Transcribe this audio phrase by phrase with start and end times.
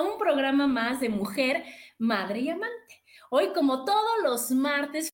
[0.00, 1.62] A un programa más de Mujer,
[1.98, 3.04] Madre y Amante.
[3.30, 5.12] Hoy, como todos los martes,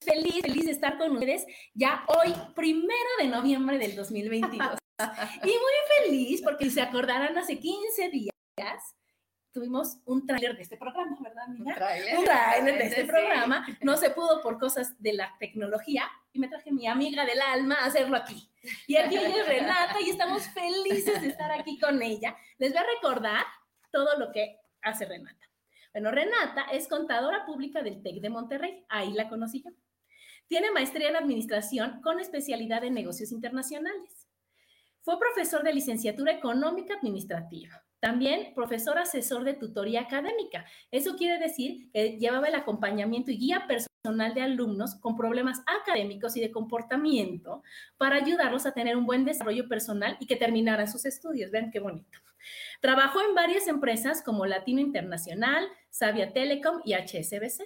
[0.00, 4.78] feliz, feliz de estar con ustedes ya hoy, primero de noviembre del 2022.
[5.42, 8.96] Y muy feliz porque se acordarán hace 15 días
[9.52, 11.64] tuvimos un tráiler de este programa, ¿verdad, amiga?
[12.18, 12.78] Un tráiler.
[12.78, 13.66] De este programa.
[13.80, 17.76] No se pudo por cosas de la tecnología y me traje mi amiga del alma
[17.76, 18.50] a hacerlo aquí.
[18.86, 22.36] Y aquí ella es Renata y estamos felices de estar aquí con ella.
[22.58, 23.44] Les voy a recordar
[23.96, 25.50] todo lo que hace Renata.
[25.94, 28.84] Bueno, Renata es contadora pública del TEC de Monterrey.
[28.90, 29.70] Ahí la conocí yo.
[30.48, 34.28] Tiene maestría en administración con especialidad en negocios internacionales.
[35.00, 37.82] Fue profesor de licenciatura económica administrativa.
[37.98, 40.66] También profesor asesor de tutoría académica.
[40.90, 43.95] Eso quiere decir que llevaba el acompañamiento y guía personal
[44.34, 47.62] de alumnos con problemas académicos y de comportamiento
[47.96, 51.50] para ayudarlos a tener un buen desarrollo personal y que terminaran sus estudios.
[51.50, 52.18] Vean qué bonito.
[52.80, 57.64] Trabajó en varias empresas como Latino Internacional, Savia Telecom y HSBC.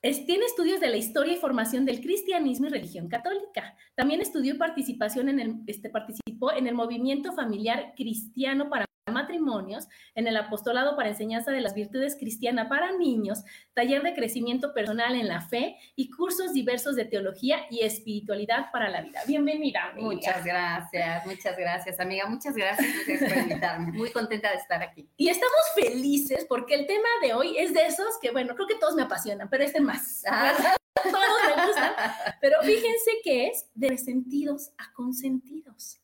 [0.00, 3.76] Es, tiene estudios de la historia y formación del cristianismo y religión católica.
[3.96, 8.84] También estudió participación en el, este, participó en el movimiento familiar cristiano para
[9.18, 14.72] matrimonios, en el apostolado para enseñanza de las virtudes cristianas para niños, taller de crecimiento
[14.72, 19.20] personal en la fe y cursos diversos de teología y espiritualidad para la vida.
[19.26, 19.90] Bienvenida.
[19.90, 20.06] Amiga.
[20.06, 22.26] Muchas gracias, muchas gracias, amiga.
[22.26, 22.88] Muchas gracias,
[23.28, 23.92] por invitarme.
[23.92, 25.08] Muy contenta de estar aquí.
[25.16, 28.76] Y estamos felices porque el tema de hoy es de esos que, bueno, creo que
[28.76, 30.22] todos me apasionan, pero este más.
[30.24, 30.76] ¿verdad?
[31.02, 31.92] Todos me gustan.
[32.40, 36.00] Pero fíjense que es de resentidos a consentidos.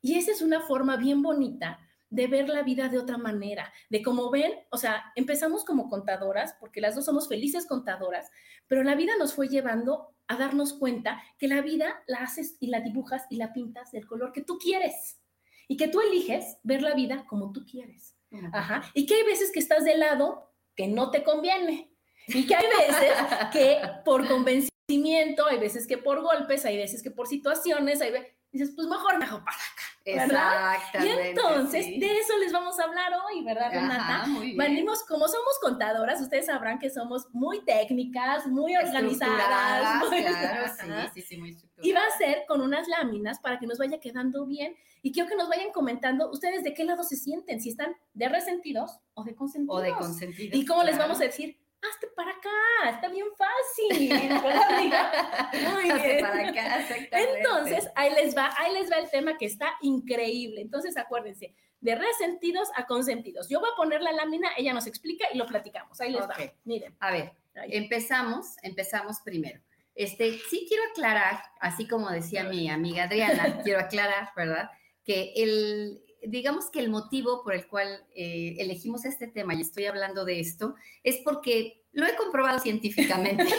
[0.00, 1.78] Y esa es una forma bien bonita
[2.10, 6.54] de ver la vida de otra manera, de como ven, o sea, empezamos como contadoras,
[6.58, 8.30] porque las dos somos felices contadoras,
[8.66, 12.68] pero la vida nos fue llevando a darnos cuenta que la vida la haces y
[12.68, 15.20] la dibujas y la pintas del color que tú quieres
[15.68, 18.14] y que tú eliges ver la vida como tú quieres.
[18.52, 18.82] Ajá.
[18.94, 21.92] Y que hay veces que estás de lado que no te conviene
[22.28, 23.12] y que hay veces
[23.52, 28.37] que por convencimiento, hay veces que por golpes, hay veces que por situaciones, hay veces,
[28.52, 29.82] dices, pues mejor me hago para acá.
[30.06, 30.74] ¿verdad?
[30.76, 31.22] Exactamente.
[31.24, 32.00] Y entonces, sí.
[32.00, 34.16] de eso les vamos a hablar hoy, ¿verdad, Renata?
[34.22, 34.56] Ajá, muy bien.
[34.56, 39.12] Venimos, como somos contadoras, ustedes sabrán que somos muy técnicas, muy organizadas.
[39.12, 41.10] Estructuradas, muy- Claro, Ajá.
[41.12, 41.86] sí, sí, sí, muy estructuradas.
[41.86, 44.74] Y va a ser con unas láminas para que nos vaya quedando bien.
[45.02, 48.28] Y quiero que nos vayan comentando ustedes de qué lado se sienten, si están de
[48.30, 49.78] resentidos o de consentidos.
[49.78, 50.56] O de consentido.
[50.56, 51.58] ¿Y cómo les vamos a decir?
[51.90, 54.08] Hazte para acá, está bien fácil.
[54.42, 55.50] ¿verdad, amiga?
[55.72, 56.20] Muy Hazte bien.
[56.20, 57.38] para acá, exactamente.
[57.38, 60.60] Entonces, ahí les va, ahí les va el tema que está increíble.
[60.60, 63.48] Entonces, acuérdense, de resentidos a consentidos.
[63.48, 66.00] Yo voy a poner la lámina, ella nos explica y lo platicamos.
[66.00, 66.36] Ahí les va.
[66.64, 66.96] Miren.
[67.00, 67.70] A ver, ahí.
[67.72, 69.60] empezamos, empezamos primero.
[69.94, 74.70] Este, sí quiero aclarar, así como decía mi amiga Adriana, quiero aclarar, ¿verdad?
[75.04, 79.86] Que el, digamos que el motivo por el cual eh, elegimos este tema y estoy
[79.86, 83.44] hablando de esto es porque lo he comprobado científicamente.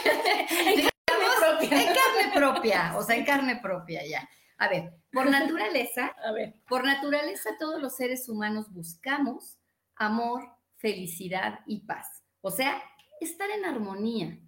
[0.61, 1.81] En carne propia.
[1.81, 4.29] en carne propia, o sea, en carne propia ya.
[4.57, 9.57] A ver, por naturaleza, A ver, por naturaleza todos los seres humanos buscamos
[9.95, 10.47] amor,
[10.77, 12.23] felicidad y paz.
[12.41, 12.81] O sea,
[13.19, 14.39] estar en armonía,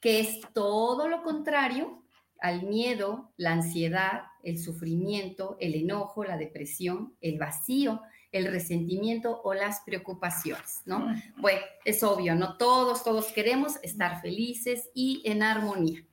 [0.00, 2.05] que es todo lo contrario
[2.40, 8.02] al miedo, la ansiedad, el sufrimiento, el enojo, la depresión, el vacío,
[8.32, 11.14] el resentimiento o las preocupaciones, ¿no?
[11.36, 16.04] Bueno, es obvio, no todos, todos queremos estar felices y en armonía.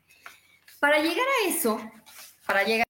[0.80, 1.80] Para llegar a eso,
[2.46, 2.86] para llegar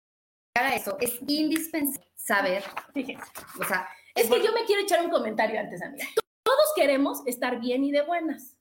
[0.55, 2.63] a eso, es indispensable saber,
[2.93, 3.25] fíjense.
[3.59, 6.05] o sea, Es que yo me quiero echar un comentario antes, amiga.
[6.43, 8.55] Todos queremos estar bien y de buenas,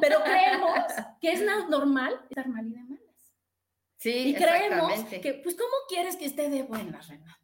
[0.00, 0.78] pero creemos
[1.20, 2.93] que es normal estar mal y de malas.
[4.04, 7.40] Sí, y creemos que, pues, ¿cómo quieres que esté de buenas, Renata?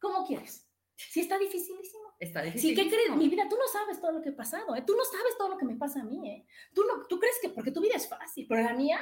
[0.00, 0.68] ¿Cómo quieres?
[0.96, 2.02] Si está dificilísimo.
[2.18, 2.70] Está difícil.
[2.70, 3.14] Sí, ¿qué crees?
[3.14, 4.82] Mi vida, tú no sabes todo lo que ha pasado, ¿eh?
[4.84, 6.44] Tú no sabes todo lo que me pasa a mí, ¿eh?
[6.74, 8.98] Tú, no, tú crees que porque tu vida es fácil, pero la mía...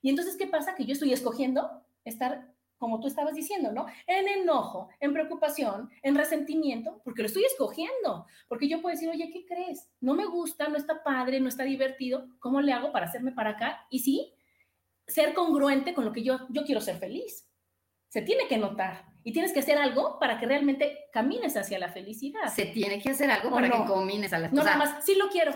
[0.00, 0.74] Y entonces, ¿qué pasa?
[0.74, 3.84] Que yo estoy escogiendo estar como tú estabas diciendo, ¿no?
[4.06, 8.24] En enojo, en preocupación, en resentimiento, porque lo estoy escogiendo.
[8.48, 9.90] Porque yo puedo decir, oye, ¿qué crees?
[10.00, 12.26] No me gusta, no está padre, no está divertido.
[12.38, 13.86] ¿Cómo le hago para hacerme para acá?
[13.90, 14.32] Y sí,
[15.08, 17.48] ser congruente con lo que yo, yo quiero ser feliz.
[18.08, 21.90] Se tiene que notar y tienes que hacer algo para que realmente camines hacia la
[21.90, 22.52] felicidad.
[22.54, 25.28] Se tiene que hacer algo para que camines a la No, nada más, sí lo
[25.28, 25.52] quiero.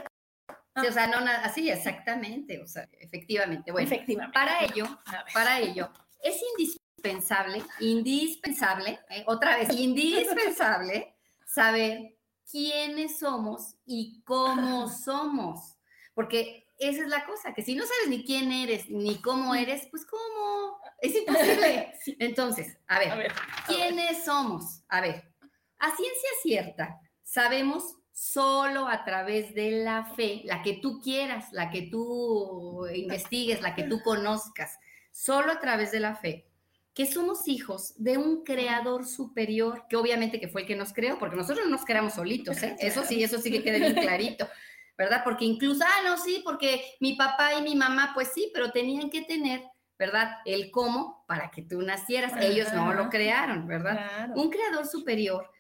[0.76, 3.70] Sí, o sea, no, así exactamente, o sea, efectivamente.
[3.72, 4.34] Bueno, efectivamente.
[4.34, 4.87] Para ello,
[5.32, 5.90] para ello,
[6.22, 9.25] es indispensable indispensable, indispensable, ¿eh?
[9.26, 11.14] otra vez, indispensable
[11.44, 12.16] saber
[12.50, 15.76] quiénes somos y cómo somos.
[16.14, 19.87] Porque esa es la cosa, que si no sabes ni quién eres ni cómo eres,
[19.90, 21.93] pues cómo, es imposible.
[22.19, 23.32] Entonces, a ver,
[23.67, 24.82] ¿quiénes somos?
[24.88, 25.25] A ver,
[25.79, 31.70] a ciencia cierta, sabemos solo a través de la fe, la que tú quieras, la
[31.70, 34.78] que tú investigues, la que tú conozcas,
[35.11, 36.52] solo a través de la fe
[36.94, 41.19] que somos hijos de un creador superior, que obviamente que fue el que nos creó,
[41.19, 42.76] porque nosotros no nos creamos solitos, ¿eh?
[42.78, 44.46] Eso sí, eso sí que quede bien clarito,
[45.02, 45.22] ¿verdad?
[45.25, 49.10] Porque incluso, ah, no, sí, porque mi papá y mi mamá, pues sí, pero tenían
[49.10, 49.69] que tener,
[49.99, 50.37] ¿verdad?
[50.44, 52.34] El cómo para que tú nacieras.
[52.40, 54.31] Ellos no lo crearon, ¿verdad?
[54.37, 55.50] Un creador superior,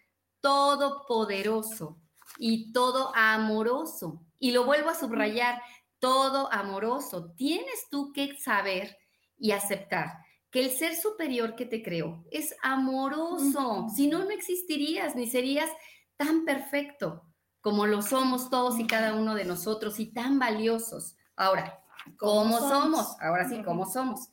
[0.40, 2.00] todopoderoso
[2.38, 4.24] y todo amoroso.
[4.38, 5.60] Y lo vuelvo a subrayar,
[5.98, 7.32] todo amoroso.
[7.36, 8.96] Tienes tú que saber
[9.36, 10.18] y aceptar
[10.52, 13.88] que el ser superior que te creó es amoroso.
[13.92, 15.70] Si no, no existirías ni serías
[16.16, 17.24] tan perfecto
[17.62, 21.16] como lo somos todos y cada uno de nosotros y tan valiosos.
[21.36, 21.82] Ahora,
[22.18, 23.16] ¿cómo, somos?
[23.20, 24.28] Ahora sí, ¿cómo somos?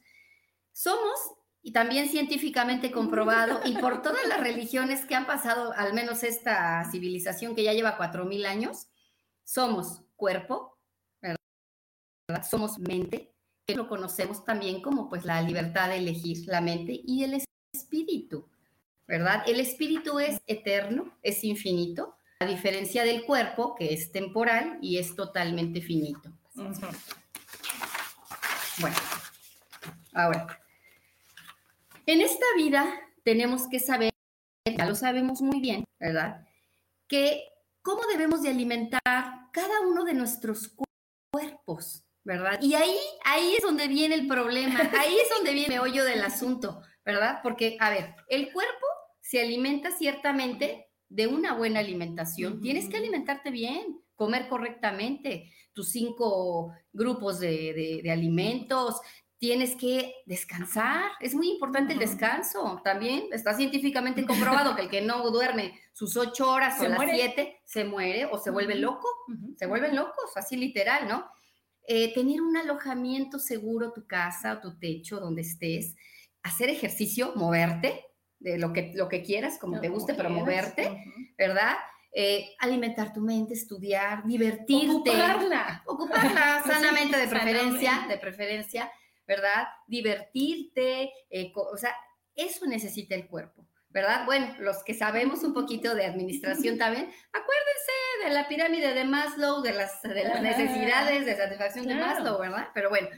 [0.74, 1.20] Somos,
[1.62, 6.84] y también científicamente comprobado, y por todas las religiones que han pasado, al menos esta
[6.92, 8.88] civilización que ya lleva cuatro mil años,
[9.44, 10.78] somos cuerpo,
[11.22, 11.40] ¿verdad?
[12.50, 13.36] Somos mente,
[13.68, 17.44] lo conocemos también como pues la libertad de elegir la mente y el
[17.74, 18.50] espíritu,
[19.08, 19.44] ¿verdad?
[19.46, 25.14] El espíritu es eterno, es infinito, a diferencia del cuerpo que es temporal y es
[25.16, 26.32] totalmente finito.
[28.80, 28.96] Bueno,
[30.14, 30.62] ahora,
[32.06, 32.90] en esta vida
[33.26, 34.12] tenemos que saber,
[34.66, 36.48] ya lo sabemos muy bien, ¿verdad?
[37.10, 37.44] Que
[37.82, 39.02] cómo debemos de alimentar
[39.52, 40.74] cada uno de nuestros
[41.32, 42.58] cuerpos, ¿verdad?
[42.62, 46.24] Y ahí, ahí es donde viene el problema, ahí es donde viene el hoyo del
[46.24, 47.42] asunto, ¿verdad?
[47.44, 48.86] Porque, a ver, el cuerpo
[49.20, 52.62] se alimenta ciertamente de una buena alimentación.
[52.62, 59.02] Tienes que alimentarte bien, comer correctamente, tus cinco grupos de, alimentos,
[59.38, 61.12] tienes que descansar.
[61.20, 62.82] Es muy importante el descanso.
[62.84, 67.62] También está científicamente comprobado que el que no duerme sus ocho horas o las siete
[67.66, 69.08] se muere o se vuelve loco.
[69.58, 71.26] Se vuelven locos, así literal, ¿no?
[71.88, 75.96] Eh, tener un alojamiento seguro, tu casa o tu techo, donde estés,
[76.44, 78.06] hacer ejercicio, moverte,
[78.40, 81.04] de lo que, lo que quieras, como te guste, pero moverte,
[81.38, 81.78] ¿verdad?
[82.12, 85.12] Eh, alimentar tu mente, estudiar, divertirte.
[85.12, 85.84] Ocuparla.
[85.86, 88.92] Ocuparla sanamente, de preferencia, de preferencia,
[89.28, 89.68] ¿verdad?
[89.88, 91.96] Divertirte, eh, o sea,
[92.36, 93.66] eso necesita el cuerpo.
[93.92, 94.26] ¿verdad?
[94.26, 99.62] Bueno, los que sabemos un poquito de administración también, acuérdense de la pirámide de Maslow,
[99.62, 102.70] de las, de las necesidades de satisfacción de Maslow, ¿verdad?
[102.74, 103.10] Pero bueno,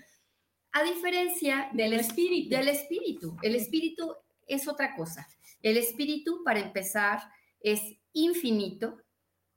[0.73, 4.15] a diferencia del espíritu, del espíritu, el espíritu
[4.47, 5.27] es otra cosa.
[5.61, 7.21] El espíritu, para empezar,
[7.59, 7.81] es
[8.13, 9.01] infinito,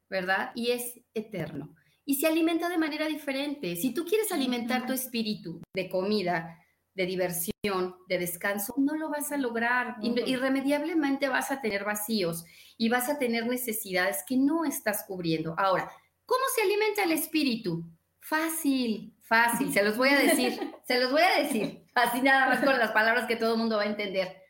[0.08, 0.52] ¿verdad?
[0.54, 1.74] Y es eterno.
[2.04, 3.76] Y se alimenta de manera diferente.
[3.76, 6.58] Si tú quieres alimentar tu espíritu de comida,
[6.94, 9.96] de diversión, de descanso, no lo vas a lograr.
[10.02, 12.44] Irremediablemente vas a tener vacíos
[12.76, 15.54] y vas a tener necesidades que no estás cubriendo.
[15.58, 15.90] Ahora,
[16.26, 17.84] ¿cómo se alimenta el espíritu?
[18.20, 22.64] Fácil, fácil, se los voy a decir, se los voy a decir, así nada más
[22.64, 24.43] con las palabras que todo el mundo va a entender.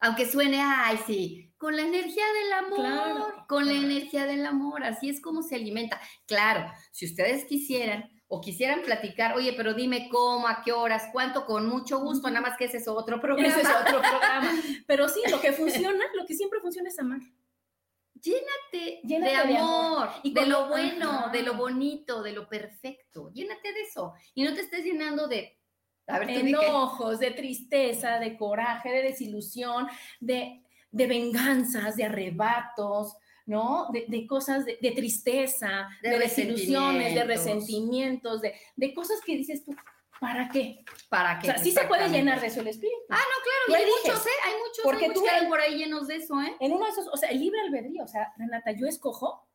[0.00, 5.08] Aunque suene, ay, sí, con la energía del amor, con la energía del amor, así
[5.08, 6.00] es como se alimenta.
[6.26, 11.46] Claro, si ustedes quisieran, o quisieran platicar, oye, pero dime cómo, a qué horas, cuánto,
[11.46, 13.48] con mucho gusto, nada más que ese es otro programa.
[13.48, 14.50] Ese es otro programa.
[14.86, 17.20] Pero sí, lo que funciona, lo que siempre funciona es amar.
[18.14, 23.30] Llénate, de, amor, y de lo bueno, de lo bonito, de lo perfecto.
[23.32, 24.14] Llénate de eso.
[24.34, 25.55] Y no te estés llenando de
[26.06, 29.88] a ver, enojos, de tristeza, de coraje, de desilusión,
[30.20, 33.88] de, de venganzas, de arrebatos, ¿no?
[33.92, 39.74] De, cosas de, tristeza, de, desilusiones, de resentimientos, de, de cosas que dices tú,
[40.20, 40.84] ¿Para qué?
[41.08, 41.48] ¿Para qué?
[41.48, 42.96] O sea, sí se puede llenar de eso el espíritu.
[43.10, 44.30] Ah, no, claro, hay muchos, ¿eh?
[44.44, 46.56] Hay muchos, porque tú hay por ahí llenos de eso, ¿eh?
[46.60, 49.46] En uno de esos, o sea, el libre albedrío, o sea, Renata, yo escojo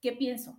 [0.00, 0.56] qué pienso,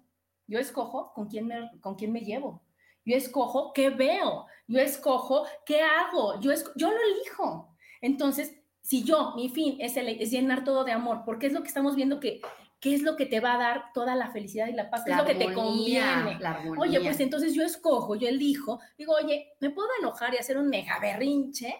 [0.48, 2.62] yo escojo con quién me, con quién me llevo,
[3.06, 7.76] yo escojo qué veo, yo escojo qué hago, yo, yo lo elijo.
[8.02, 11.68] Entonces, si yo, mi fin es, es llenar todo de amor, porque es lo que
[11.68, 12.42] estamos viendo que
[12.80, 15.04] ¿Qué es lo que te va a dar toda la felicidad y la paz?
[15.04, 16.38] ¿Qué es lo que te conviene?
[16.78, 20.68] Oye, pues entonces yo escojo, yo elijo, digo, oye, ¿me puedo enojar y hacer un
[20.68, 21.76] mega berrinche?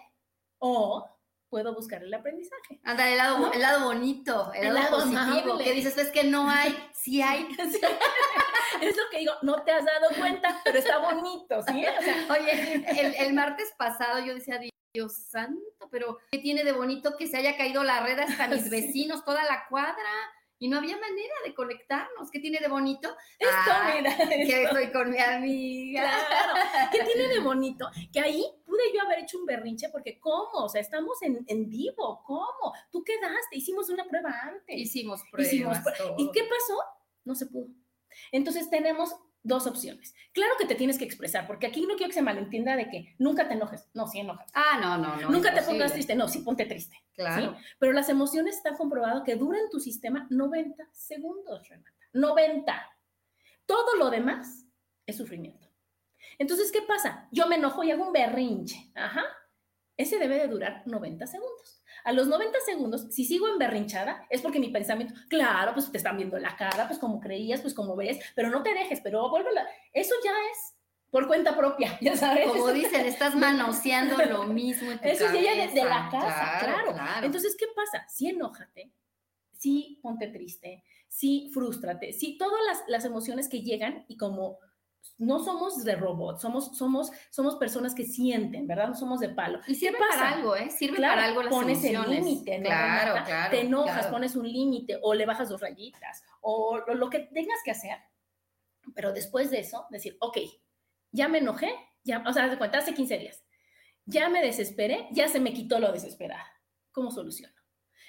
[0.58, 1.08] O
[1.48, 2.80] puedo buscar el aprendizaje.
[2.84, 6.76] Anda, el lado, el lado bonito, el, lado, positivo, que dices, es que no hay,
[6.92, 7.48] sí hay.
[8.80, 11.84] es lo que digo, no te has dado cuenta, pero está bonito, ¿sí?
[12.30, 14.60] Oye, el, el martes pasado yo decía,
[14.94, 18.70] Dios santo, pero ¿qué tiene de bonito que se haya caído la red hasta mis
[18.70, 19.94] vecinos, toda la cuadra?
[20.58, 22.30] Y no había manera de conectarnos.
[22.30, 23.08] ¿Qué tiene de bonito?
[23.38, 24.16] Esto, ah, mira.
[24.28, 26.02] Que estoy con mi amiga.
[26.02, 26.54] Claro.
[26.92, 27.88] ¿Qué tiene de bonito?
[28.12, 30.64] Que ahí pude yo haber hecho un berrinche porque ¿cómo?
[30.64, 32.22] O sea, estamos en, en vivo.
[32.24, 32.72] ¿Cómo?
[32.90, 33.56] Tú quedaste.
[33.56, 34.76] Hicimos una prueba antes.
[34.76, 35.52] Hicimos pruebas.
[35.52, 35.78] Hicimos
[36.18, 36.82] ¿Y qué pasó?
[37.24, 37.68] No se pudo.
[38.32, 39.14] Entonces tenemos
[39.48, 40.14] dos opciones.
[40.32, 43.16] Claro que te tienes que expresar, porque aquí no quiero que se malentienda de que
[43.18, 43.88] nunca te enojes.
[43.94, 44.48] No, sí enojas.
[44.54, 45.30] Ah, no, no, no.
[45.30, 46.14] Nunca te pongas triste.
[46.14, 46.96] No, sí ponte triste.
[47.14, 47.56] Claro.
[47.78, 51.90] Pero las emociones están comprobado que duran tu sistema 90 segundos, Renata.
[52.12, 52.90] 90.
[53.66, 54.66] Todo lo demás
[55.06, 55.68] es sufrimiento.
[56.38, 57.28] Entonces, ¿qué pasa?
[57.32, 58.92] Yo me enojo y hago un berrinche.
[58.94, 59.24] Ajá.
[59.96, 61.77] Ese debe de durar 90 segundos.
[62.04, 66.16] A los 90 segundos, si sigo emberrinchada, es porque mi pensamiento, claro, pues te están
[66.16, 69.66] viendo la cara, pues como creías, pues como ves, pero no te dejes, pero vuélvela.
[69.92, 70.74] Eso ya es
[71.10, 72.48] por cuenta propia, ya sabes.
[72.48, 77.26] Como dicen, estás manoseando lo mismo en tu Eso ya desde la casa, claro, claro.
[77.26, 78.06] Entonces, ¿qué pasa?
[78.08, 78.92] Si enójate,
[79.52, 84.58] si ponte triste, si frústrate, si todas las, las emociones que llegan y como
[85.18, 88.88] no somos de robots, somos, somos, somos personas que sienten, ¿verdad?
[88.88, 89.60] No somos de palo.
[89.66, 90.70] Y sirve para algo, ¿eh?
[90.70, 92.66] Sirve para algo las pones el límite, ¿no?
[92.66, 93.50] Claro, claro.
[93.50, 97.70] Te enojas, pones un límite o le bajas dos rayitas o lo, que tengas que
[97.70, 97.98] hacer.
[98.94, 100.38] Pero después de eso, decir, ok,
[101.12, 101.74] ya me enojé,
[102.04, 103.44] ya, o sea, de cuenta, hace 15 días,
[104.04, 106.46] ya me desesperé, ya se me quitó lo desesperada.
[106.92, 107.54] ¿Cómo soluciono?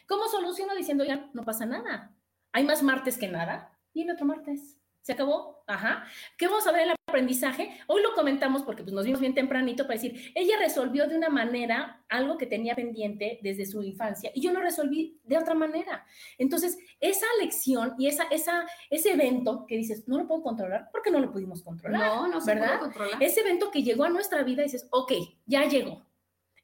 [0.08, 2.16] ¿Cómo soluciono diciendo, ya no pasa nada?
[2.52, 3.78] Hay más martes que nada.
[3.94, 4.79] Viene otro martes.
[5.02, 5.64] ¿Se acabó?
[5.66, 6.06] Ajá.
[6.38, 7.80] ¿Qué vamos a ver en el aprendizaje?
[7.88, 11.30] Hoy lo comentamos porque pues, nos vimos bien tempranito para decir, ella resolvió de una
[11.30, 16.06] manera algo que tenía pendiente desde su infancia y yo lo resolví de otra manera.
[16.38, 21.12] Entonces, esa lección y esa, esa, ese evento que dices, no lo puedo controlar, porque
[21.12, 22.02] no lo pudimos controlar.
[22.02, 22.80] No, no se ¿verdad?
[22.80, 23.22] controlar.
[23.24, 25.14] Ese evento que llegó a nuestra vida, dices, ok,
[25.46, 26.06] ya llegó.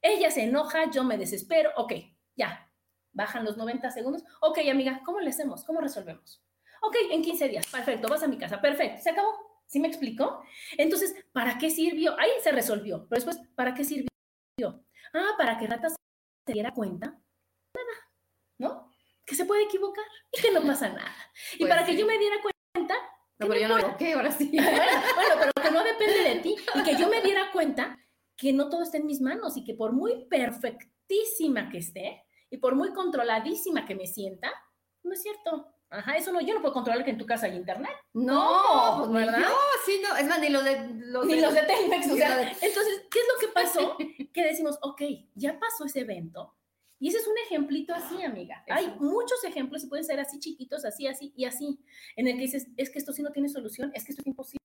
[0.01, 1.93] Ella se enoja, yo me desespero, ok,
[2.35, 2.69] ya.
[3.13, 4.23] Bajan los 90 segundos.
[4.41, 5.63] Ok, amiga, ¿cómo le hacemos?
[5.63, 6.44] ¿Cómo resolvemos?
[6.87, 9.45] Ok, en 15 días, perfecto, vas a mi casa, perfecto, se acabó.
[9.65, 10.43] ¿Sí me explicó?
[10.77, 12.17] Entonces, ¿para qué sirvió?
[12.19, 14.09] Ahí se resolvió, pero después, ¿para qué sirvió?
[15.13, 17.07] Ah, para que Rata se diera cuenta.
[17.07, 18.11] Nada,
[18.59, 18.91] ¿no?
[19.25, 21.15] Que se puede equivocar y que no pasa nada.
[21.55, 22.95] Y pues para que yo me diera cuenta.
[23.39, 24.51] No, pero yo no equivoqué, ahora sí.
[24.51, 27.97] bueno, pero que no depende de ti y que yo me diera cuenta
[28.37, 32.57] que no todo está en mis manos y que por muy perfectísima que esté y
[32.57, 34.51] por muy controladísima que me sienta,
[35.03, 35.74] no es cierto.
[35.97, 37.91] Ajá, eso no, yo no puedo controlar que en tu casa hay internet.
[38.13, 39.39] No, pues, ¿verdad?
[39.39, 42.41] No, sí, no, es más, ni los de los ni los de Telmex, o sea,
[42.41, 43.97] entonces, ¿qué es lo que pasó?
[44.33, 45.01] que decimos, ok,
[45.35, 46.53] ya pasó ese evento,
[46.99, 48.63] y ese es un ejemplito así, amiga.
[48.69, 51.79] Hay muchos ejemplos y pueden ser así chiquitos, así, así y así,
[52.15, 54.27] en el que dices, es que esto sí no tiene solución, es que esto es
[54.27, 54.59] imposible,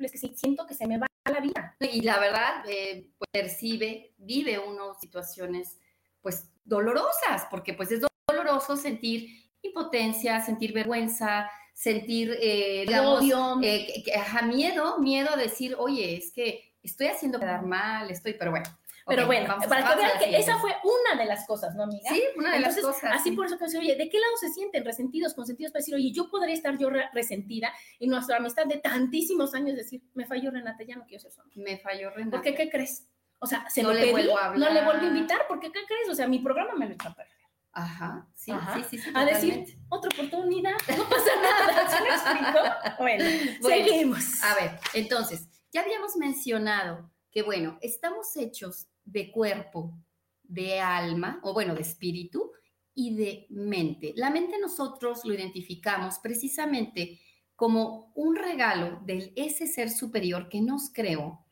[0.00, 1.76] es que sí, siento que se me va la vida.
[1.80, 5.78] Y la verdad, eh, pues, percibe, vive uno situaciones,
[6.20, 13.24] pues, dolorosas, porque pues es doloroso sentir impotencia, sentir vergüenza, sentir, eh, digamos,
[13.62, 14.04] eh,
[14.46, 18.66] miedo, miedo a decir, oye, es que estoy haciendo quedar mal, estoy, pero bueno.
[19.06, 22.08] Pero bueno, para que vean que esa fue una de las cosas, ¿no, amiga?
[22.08, 23.12] Sí, una de las cosas.
[23.12, 26.12] Así por eso que oye, ¿de qué lado se sienten resentidos, consentidos para decir, oye,
[26.12, 30.84] yo podría estar yo resentida y nuestra amistad de tantísimos años decir, me falló Renata,
[30.84, 32.36] ya no quiero ser su Me falló Renata.
[32.36, 32.54] ¿Por qué?
[32.54, 33.08] ¿Qué crees?
[33.40, 34.68] O sea, se no le vuelvo a hablar.
[34.68, 36.08] no le vuelvo a invitar, porque ¿qué crees?
[36.08, 37.41] O sea, mi programa me lo echó a perder.
[37.74, 38.52] Ajá, sí,
[38.90, 42.58] sí, sí, A decir, otra oportunidad, no pasa nada, ¿se me explicó?
[42.98, 43.24] Bueno,
[43.62, 44.42] seguimos.
[44.42, 49.98] A ver, entonces, ya habíamos mencionado que, bueno, estamos hechos de cuerpo,
[50.42, 52.52] de alma, o bueno, de espíritu
[52.94, 54.12] y de mente.
[54.16, 57.20] La mente nosotros lo identificamos precisamente
[57.56, 61.46] como un regalo de ese ser superior que nos creó,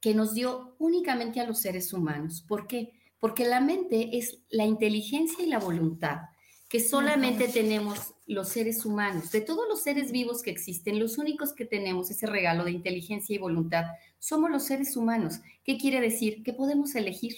[0.00, 2.42] que nos dio únicamente a los seres humanos.
[2.48, 3.01] ¿Por qué?
[3.22, 6.22] Porque la mente es la inteligencia y la voluntad
[6.68, 9.30] que solamente tenemos los seres humanos.
[9.30, 13.32] De todos los seres vivos que existen, los únicos que tenemos ese regalo de inteligencia
[13.32, 13.84] y voluntad
[14.18, 15.38] somos los seres humanos.
[15.62, 16.42] ¿Qué quiere decir?
[16.42, 17.36] Que podemos elegir,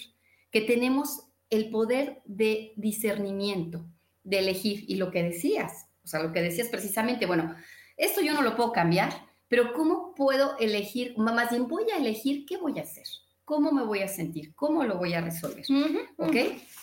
[0.49, 3.85] que tenemos el poder de discernimiento,
[4.23, 4.85] de elegir.
[4.87, 7.55] Y lo que decías, o sea, lo que decías precisamente, bueno,
[7.95, 11.15] esto yo no lo puedo cambiar, pero ¿cómo puedo elegir?
[11.15, 13.05] Más bien voy a elegir qué voy a hacer,
[13.45, 15.63] cómo me voy a sentir, cómo lo voy a resolver.
[16.17, 16.35] ¿Ok?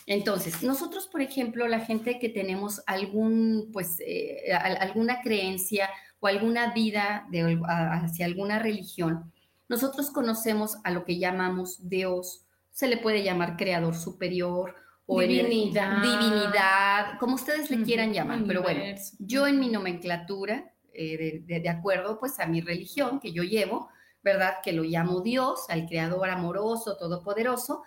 [0.07, 5.91] Entonces, nosotros, por ejemplo, la gente que tenemos algún, pues, eh, alguna creencia
[6.21, 9.33] o alguna vida de, hacia alguna religión,
[9.69, 14.75] nosotros conocemos a lo que llamamos Dios, se le puede llamar creador superior
[15.07, 18.83] o divinidad, divinidad como ustedes le quieran llamar, pero bueno,
[19.19, 23.89] yo en mi nomenclatura, eh, de, de acuerdo pues a mi religión que yo llevo,
[24.23, 24.57] ¿verdad?
[24.63, 27.83] Que lo llamo Dios, al creador amoroso, todopoderoso,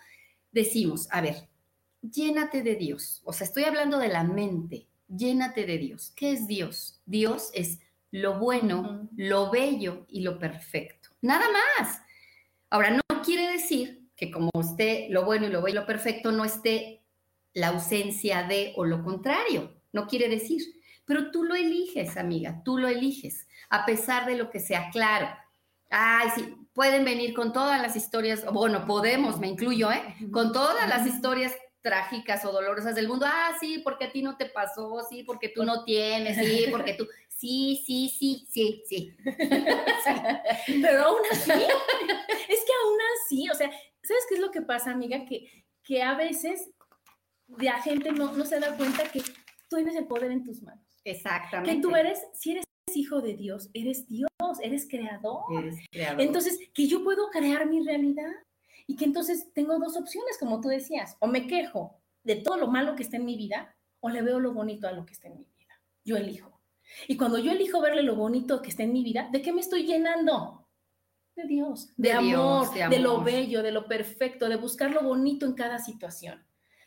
[0.52, 1.50] decimos, a ver,
[2.02, 3.22] llénate de Dios.
[3.26, 6.12] O sea, estoy hablando de la mente, llénate de Dios.
[6.16, 7.02] ¿Qué es Dios?
[7.06, 7.80] Dios es
[8.12, 11.10] lo bueno, lo bello y lo perfecto.
[11.22, 12.02] Nada más.
[12.70, 16.32] Ahora, no quiere decir que como esté lo bueno y lo bello y lo perfecto,
[16.32, 17.04] no esté
[17.54, 19.82] la ausencia de o lo contrario.
[19.92, 20.62] No quiere decir.
[21.06, 25.28] Pero tú lo eliges, amiga, tú lo eliges, a pesar de lo que sea claro.
[25.98, 30.04] Ay, sí, pueden venir con todas las historias, bueno, podemos, me incluyo, ¿eh?
[30.30, 33.26] Con todas las historias trágicas o dolorosas del mundo.
[33.26, 36.96] Ah, sí, porque a ti no te pasó, sí, porque tú no tienes, sí, porque
[36.96, 39.16] tú, sí, sí, sí, sí, sí.
[40.82, 43.72] Pero aún así, es que aún así, o sea,
[44.04, 45.24] ¿sabes qué es lo que pasa, amiga?
[45.26, 45.50] Que,
[45.82, 46.72] que a veces
[47.58, 50.84] la gente no, no se da cuenta que tú tienes el poder en tus manos.
[51.06, 51.74] Exactamente.
[51.74, 54.30] Que tú eres, si eres hijo de Dios, eres Dios,
[54.62, 55.44] eres creador.
[55.58, 56.22] Eres creador.
[56.22, 58.32] Entonces, que yo puedo crear mi realidad
[58.88, 62.68] y que entonces tengo dos opciones, como tú decías, o me quejo de todo lo
[62.68, 65.28] malo que está en mi vida, o le veo lo bonito a lo que está
[65.28, 65.82] en mi vida.
[66.04, 66.62] Yo elijo.
[67.08, 69.62] Y cuando yo elijo verle lo bonito que está en mi vida, ¿de qué me
[69.62, 70.68] estoy llenando?
[71.36, 75.04] De Dios, de, amor, de, amor, de lo bello, de lo perfecto, de buscar lo
[75.04, 76.46] bonito en cada situación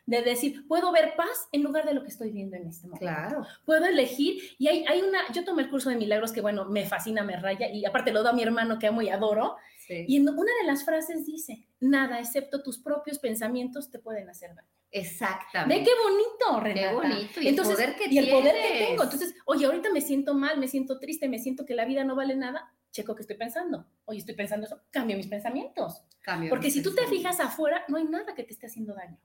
[0.09, 3.05] de decir, puedo ver paz en lugar de lo que estoy viendo en este momento.
[3.05, 3.47] Claro.
[3.64, 6.87] Puedo elegir, y hay, hay una, yo tomé el curso de milagros que, bueno, me
[6.87, 9.57] fascina, me raya, y aparte lo doy a mi hermano que amo y adoro,
[9.88, 14.55] y en una de las frases dice, nada excepto tus propios pensamientos te pueden hacer
[14.55, 14.68] daño.
[14.90, 15.79] Exactamente.
[15.79, 16.88] Ve qué bonito, Renata.
[16.88, 17.40] Qué bonito.
[17.40, 19.03] Y Entonces, el poder que y el poder que tengo.
[19.03, 22.16] Entonces, oye, ahorita me siento mal, me siento triste, me siento que la vida no
[22.16, 22.73] vale nada.
[22.90, 23.87] Checo que estoy pensando.
[24.07, 24.81] Oye, estoy pensando eso.
[24.90, 26.05] Cambio mis pensamientos.
[26.23, 29.18] Cambio Porque si tú te fijas afuera, no hay nada que te esté haciendo daño.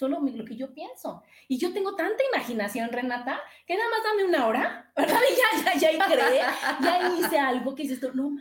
[0.00, 1.22] Solo lo que yo pienso.
[1.46, 5.20] Y yo tengo tanta imaginación, Renata, que nada más dame una hora, ¿verdad?
[5.30, 6.40] Y ya, ya, ya creé,
[6.80, 8.40] ya hice algo que dices tú, no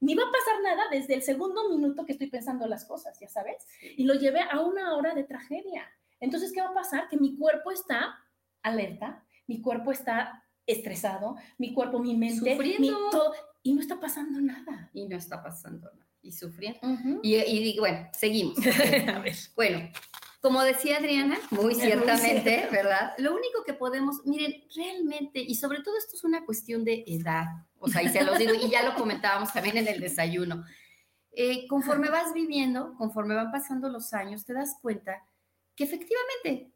[0.00, 3.28] ni va a pasar nada desde el segundo minuto que estoy pensando las cosas, ya
[3.28, 3.64] sabes.
[3.96, 5.88] Y lo llevé a una hora de tragedia.
[6.18, 7.08] Entonces, ¿qué va a pasar?
[7.08, 8.18] Que mi cuerpo está
[8.64, 14.40] alerta, mi cuerpo está estresado, mi cuerpo, mi mente, mi todo, y no está pasando
[14.40, 14.90] nada.
[14.92, 16.10] Y no está pasando nada.
[16.20, 16.80] Y sufriendo.
[17.22, 18.58] y, y, bueno, seguimos.
[19.06, 19.36] a ver.
[19.54, 19.88] Bueno,
[20.42, 23.14] como decía Adriana, muy ciertamente, ¿verdad?
[23.16, 27.46] Lo único que podemos, miren, realmente, y sobre todo esto es una cuestión de edad,
[27.78, 30.64] o sea, y se los digo, y ya lo comentábamos también en el desayuno.
[31.30, 35.22] Eh, conforme vas viviendo, conforme van pasando los años, te das cuenta
[35.76, 36.72] que efectivamente,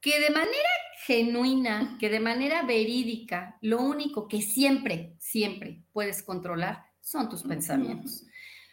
[0.00, 0.70] que de manera
[1.04, 8.24] genuina, que de manera verídica, lo único que siempre, siempre puedes controlar son tus pensamientos.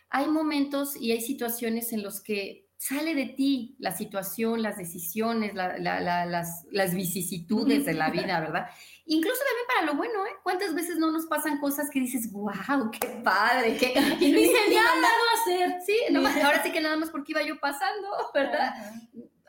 [0.10, 5.54] Hay momentos y hay situaciones en los que sale de ti la situación, las decisiones,
[5.56, 8.68] las, vicisitudes de la vida, ¿verdad?
[9.06, 10.36] Incluso también para lo bueno, ¿eh?
[10.44, 13.94] ¿Cuántas veces no nos pasan cosas que dices, wow, qué padre, qué...
[14.20, 15.82] Y no hice nada a hacer.
[15.86, 18.74] Sí, ahora sí que nada más porque iba yo pasando, ¿verdad?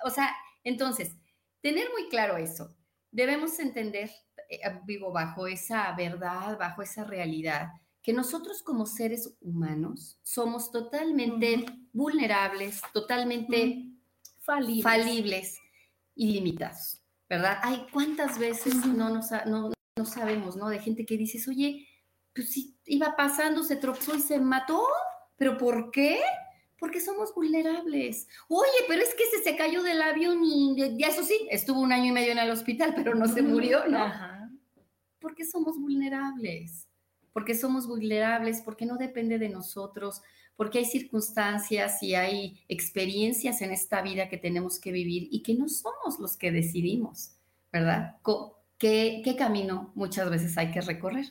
[0.04, 1.14] O sea, entonces,
[1.60, 2.74] tener muy claro eso.
[3.10, 4.10] Debemos entender,
[4.48, 7.68] eh, vivo bajo esa verdad, bajo esa realidad,
[8.02, 11.66] que nosotros como seres humanos somos totalmente
[11.98, 13.84] vulnerables, totalmente
[14.40, 15.60] falibles.
[16.14, 17.58] y limitados, ¿verdad?
[17.62, 20.68] Hay cuántas veces no, nos, no, no, sabemos, ¿no?
[20.68, 21.86] De gente que dices, oye,
[22.34, 24.82] pues si iba pasando, se tropezó y se mató,
[25.36, 26.20] ¿pero por qué?
[26.78, 28.28] Porque somos vulnerables.
[28.48, 31.92] Oye, pero es que se, se cayó del avión y ya eso sí, estuvo un
[31.92, 34.04] año y medio en el hospital, pero no se murió, ¿no?
[34.04, 34.50] Ajá.
[35.18, 36.88] Porque somos vulnerables
[37.38, 40.22] porque somos vulnerables, porque no depende de nosotros,
[40.58, 45.54] porque hay circunstancias y hay experiencias en esta vida que tenemos que vivir y que
[45.54, 47.36] no somos los que decidimos,
[47.72, 48.16] ¿verdad?
[48.76, 51.26] ¿Qué, qué camino muchas veces hay que recorrer?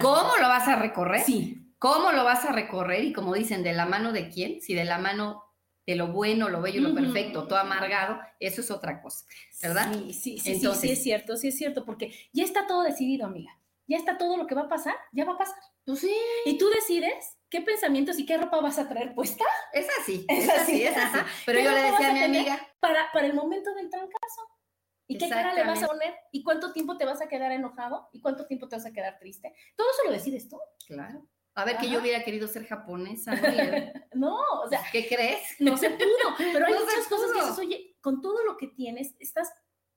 [0.00, 1.20] ¿Cómo lo vas a recorrer?
[1.24, 1.62] Sí.
[1.78, 3.04] ¿Cómo lo vas a recorrer?
[3.04, 4.62] Y como dicen, ¿de la mano de quién?
[4.62, 5.44] Si de la mano
[5.86, 9.26] de lo bueno, lo bello, lo perfecto, todo amargado, eso es otra cosa,
[9.62, 9.92] ¿verdad?
[9.92, 13.26] Sí, sí, sí, Entonces, sí, es cierto, sí es cierto, porque ya está todo decidido,
[13.26, 13.58] amiga.
[13.86, 15.60] Ya está todo lo que va a pasar, ya va a pasar.
[15.84, 16.14] Pues sí.
[16.46, 19.44] Y tú decides qué pensamientos y qué ropa vas a traer puesta.
[19.72, 21.18] Es así, es, así, es así.
[21.44, 22.68] Pero yo le decía a mi amiga.
[22.80, 24.42] Para, para el momento del trancazo.
[25.06, 26.14] ¿Y qué cara le vas a poner?
[26.30, 28.08] ¿Y cuánto tiempo te vas a quedar enojado?
[28.12, 29.52] ¿Y cuánto tiempo te vas a quedar triste?
[29.74, 30.56] Todo eso lo decides tú.
[30.86, 31.26] Claro.
[31.54, 33.32] A ver, que yo hubiera querido ser japonesa.
[34.14, 34.82] no, o sea.
[34.92, 35.40] ¿Qué crees?
[35.58, 36.36] No se pudo.
[36.38, 39.52] Pero hay muchas cosas que dices, oye, con todo lo que tienes, estás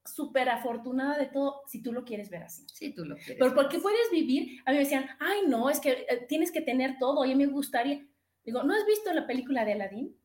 [0.06, 2.66] súper afortunada de todo si tú lo quieres ver así.
[2.74, 3.38] Sí, tú lo quieres.
[3.40, 6.62] Pero porque puedes vivir, a mí me decían, ay, no, es que eh, tienes que
[6.62, 8.06] tener todo, y a mí me gustaría.
[8.44, 10.18] Digo, ¿no has visto la película de Aladdin?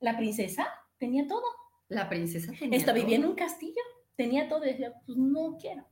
[0.00, 0.66] La princesa
[0.98, 1.44] tenía todo.
[1.88, 3.82] La princesa tenía Esta vivía en un castillo,
[4.16, 5.86] tenía todo, y decía, pues no quiero.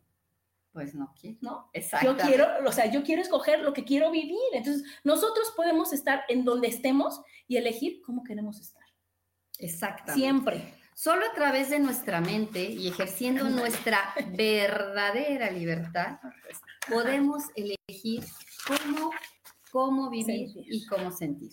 [0.73, 1.39] Pues no quiero.
[1.41, 1.71] ¿No?
[1.73, 2.07] Exacto.
[2.07, 4.39] Yo quiero, o sea, yo quiero escoger lo que quiero vivir.
[4.53, 8.85] Entonces, nosotros podemos estar en donde estemos y elegir cómo queremos estar.
[9.59, 10.15] Exactamente.
[10.15, 10.80] Siempre.
[11.03, 16.19] Solo a través de nuestra mente y ejerciendo nuestra verdadera libertad,
[16.91, 18.23] podemos elegir
[18.67, 19.11] cómo,
[19.73, 21.53] cómo vivir y cómo sentir.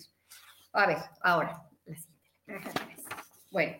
[0.74, 3.02] A ver, ahora, la siguiente.
[3.50, 3.76] Bueno,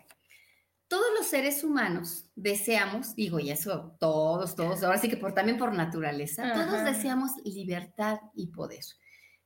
[0.88, 5.59] todos los seres humanos deseamos, digo, y eso todos, todos, ahora sí que por, también
[5.59, 8.85] por naturaleza, todos deseamos libertad y poder.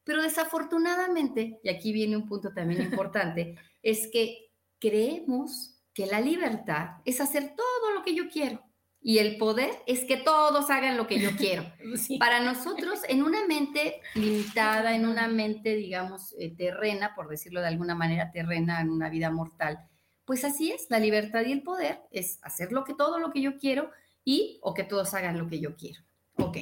[0.05, 6.97] Pero desafortunadamente, y aquí viene un punto también importante, es que creemos que la libertad
[7.05, 8.63] es hacer todo lo que yo quiero
[9.05, 11.65] y el poder es que todos hagan lo que yo quiero.
[12.19, 17.69] Para nosotros, en una mente limitada, en una mente, digamos, eh, terrena, por decirlo de
[17.69, 19.89] alguna manera, terrena, en una vida mortal,
[20.25, 23.43] pues así es, la libertad y el poder es hacer lo que todo lo que
[23.43, 23.91] yo quiero
[24.25, 26.01] y o que todos hagan lo que yo quiero.
[26.37, 26.59] Ok.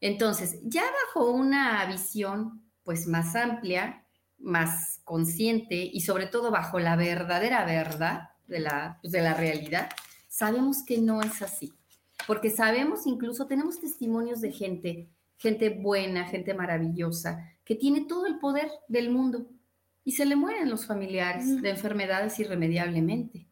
[0.00, 6.94] Entonces, ya bajo una visión pues más amplia, más consciente y sobre todo bajo la
[6.96, 9.90] verdadera verdad, de la, pues, de la realidad,
[10.28, 11.72] sabemos que no es así.
[12.26, 18.38] Porque sabemos, incluso tenemos testimonios de gente, gente buena, gente maravillosa, que tiene todo el
[18.38, 19.46] poder del mundo
[20.04, 23.46] y se le mueren los familiares de enfermedades irremediablemente,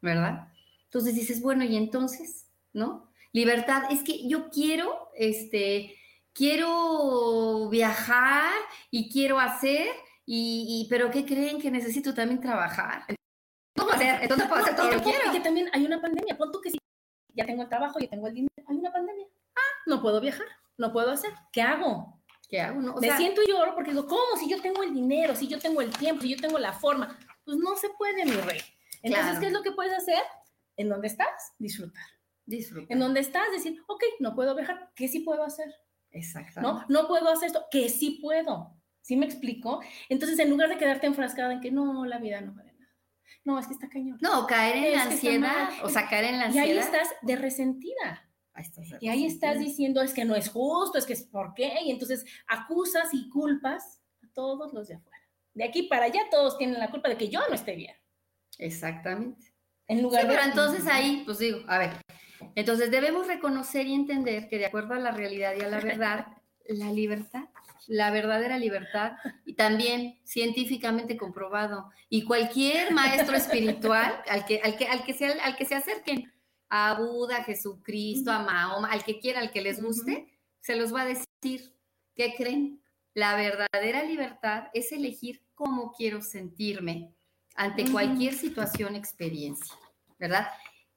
[0.00, 0.48] ¿verdad?
[0.84, 3.10] Entonces dices, bueno, y entonces, ¿no?
[3.32, 5.94] Libertad, es que yo quiero, este,
[6.32, 8.52] quiero viajar
[8.90, 9.88] y quiero hacer,
[10.24, 13.04] y, y, pero ¿qué creen que necesito también trabajar?
[14.22, 15.32] Entonces puedo hacer todo lo que quiero.
[15.32, 16.36] Que también hay una pandemia.
[16.36, 16.78] Pon tú que si
[17.34, 19.26] ya tengo el trabajo, ya tengo el dinero, hay una pandemia.
[19.54, 20.46] Ah, no puedo viajar,
[20.78, 21.32] no puedo hacer.
[21.52, 22.20] ¿Qué hago?
[22.48, 22.80] ¿Qué hago?
[22.80, 24.36] No, Me siento y lloro porque digo, ¿cómo?
[24.38, 27.18] Si yo tengo el dinero, si yo tengo el tiempo, si yo tengo la forma.
[27.44, 28.60] Pues no se puede, mi rey.
[29.02, 30.22] Entonces, ¿qué es lo que puedes hacer?
[30.76, 32.04] En donde estás, disfrutar.
[32.44, 32.92] Disfrutar.
[32.92, 35.72] En donde estás, decir, ok, no puedo viajar, ¿qué sí puedo hacer?
[36.10, 36.60] Exacto.
[36.60, 36.84] ¿No?
[36.88, 38.74] No puedo hacer esto, ¿qué sí puedo?
[39.00, 39.80] ¿Sí me explico?
[40.08, 42.75] Entonces, en lugar de quedarte enfrascada en que no, la vida no vale
[43.44, 44.18] no, es que está cañón.
[44.20, 46.66] No, caer en la ansiedad, o sea, caer en la ansiedad.
[46.66, 48.28] Y ahí estás de resentida.
[49.00, 51.90] y ahí estás diciendo, es que no es justo, es que es por qué, y
[51.90, 55.18] entonces acusas y culpas a todos los de afuera.
[55.54, 57.96] De aquí para allá todos tienen la culpa de que yo no esté bien.
[58.58, 59.54] Exactamente.
[59.88, 61.90] En lugar sí, pero entonces ahí, pues digo, a ver,
[62.54, 66.26] entonces debemos reconocer y entender que de acuerdo a la realidad y a la verdad,
[66.68, 67.44] la libertad
[67.86, 69.12] la verdadera libertad
[69.44, 71.90] y también científicamente comprobado.
[72.08, 76.32] Y cualquier maestro espiritual al que, al que, al que, se, al que se acerquen
[76.68, 80.28] a Buda, a Jesucristo, a Mahoma, al que quiera, al que les guste,
[80.60, 81.72] se los va a decir,
[82.14, 82.82] ¿qué creen?
[83.14, 87.12] La verdadera libertad es elegir cómo quiero sentirme
[87.54, 89.74] ante cualquier situación, experiencia,
[90.18, 90.48] ¿verdad?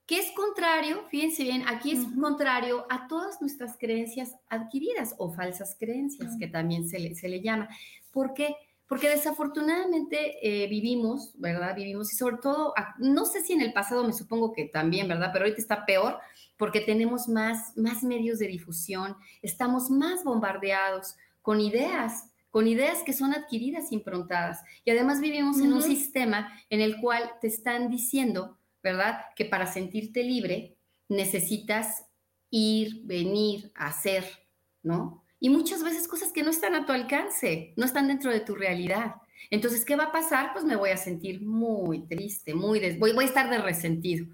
[0.10, 5.78] Que es contrario, fíjense bien, aquí es contrario a todas nuestras creencias adquiridas o falsas
[5.80, 7.70] creencias, que también se le, se le llama.
[8.12, 8.56] ¿Por qué?
[8.88, 11.76] Porque desafortunadamente eh, vivimos, ¿verdad?
[11.76, 15.30] Vivimos y sobre todo, no sé si en el pasado me supongo que también, ¿verdad?
[15.32, 16.18] Pero ahorita está peor
[16.58, 23.14] porque tenemos más, más medios de difusión, estamos más bombardeados con ideas, con ideas que
[23.14, 24.64] son adquiridas, improntadas.
[24.86, 29.26] Y además vivimos en un sistema en el cual te están diciendo ¿verdad?
[29.36, 32.06] Que para sentirte libre necesitas
[32.50, 34.26] ir, venir, hacer,
[34.84, 35.24] ¿no?
[35.40, 38.56] Y muchas veces cosas que no están a tu alcance, no están dentro de tu
[38.56, 39.16] realidad.
[39.50, 40.52] Entonces, ¿qué va a pasar?
[40.52, 44.26] Pues me voy a sentir muy triste, muy voy, voy a estar de resentido.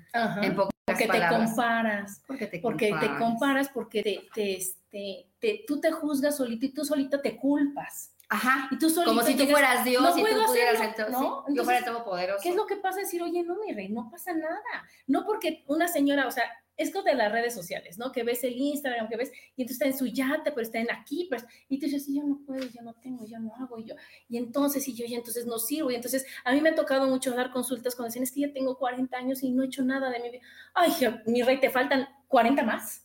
[0.42, 2.22] En pocas porque te comparas.
[2.28, 3.18] Porque te porque comparas.
[3.18, 4.04] te comparas, porque
[4.34, 8.15] te, este, te, tú te juzgas solito y tú solito te culpas.
[8.30, 8.68] Ajá.
[8.72, 10.96] Y tú solito Como si tú llegas, fueras Dios no y tú puedo pudieras hacerlo,
[10.96, 11.20] ser todo- ¿no?
[11.20, 12.40] sí, yo Entonces, fuera todopoderoso.
[12.44, 13.00] ¿Qué es lo que pasa?
[13.00, 14.60] Decir, oye, no, mi rey, no pasa nada.
[15.08, 16.44] No porque una señora, o sea,
[16.78, 18.12] esto de las redes sociales, ¿no?
[18.12, 20.92] Que ves el Instagram, que ves, y entonces está en su yate, pero está en
[20.92, 23.86] aquí, pero, y tú dices, yo no puedo, yo no tengo, yo no hago, y
[23.86, 23.96] yo,
[24.28, 27.08] y entonces, y yo, y entonces no sirvo, y entonces a mí me ha tocado
[27.08, 29.84] mucho dar consultas cuando dicen, es que ya tengo 40 años y no he hecho
[29.84, 30.44] nada de mi vida.
[30.74, 30.92] Ay,
[31.28, 33.05] mi rey, te faltan 40 más.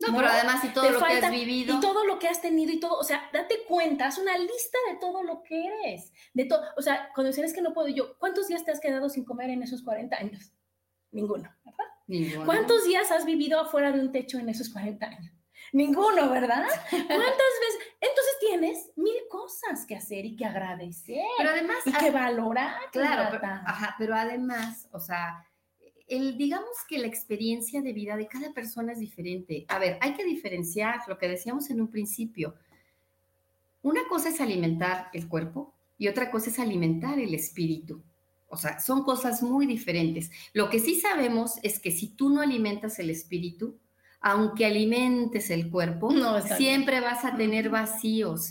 [0.00, 0.16] No, ¿no?
[0.18, 1.76] pero además y todo Te lo que falta- has vivido.
[1.76, 4.78] Y todo lo que has tenido y todo, o sea, date cuenta, haz una lista
[4.90, 7.88] de todo lo que eres, de todo, o sea, cuando dicen es que no puedo
[7.88, 10.52] yo, ¿cuántos días te has quedado sin comer en esos 40 años?
[11.12, 11.84] Ninguno, ¿verdad?
[12.06, 12.44] Ninguno.
[12.44, 15.32] ¿Cuántos días has vivido afuera de un techo en esos 40 años?
[15.72, 16.64] Ninguno, ¿verdad?
[16.90, 17.78] ¿Cuántas veces?
[18.00, 22.76] Entonces tienes mil cosas que hacer y que agradecer Pero además, y que valorar.
[22.92, 25.44] Claro, pero, ajá, pero además, o sea,
[26.06, 29.64] el, digamos que la experiencia de vida de cada persona es diferente.
[29.68, 32.54] A ver, hay que diferenciar lo que decíamos en un principio.
[33.82, 38.02] Una cosa es alimentar el cuerpo y otra cosa es alimentar el espíritu.
[38.48, 40.30] O sea, son cosas muy diferentes.
[40.52, 43.78] Lo que sí sabemos es que si tú no alimentas el espíritu,
[44.20, 48.50] aunque alimentes el cuerpo, No, siempre vas a tener vacíos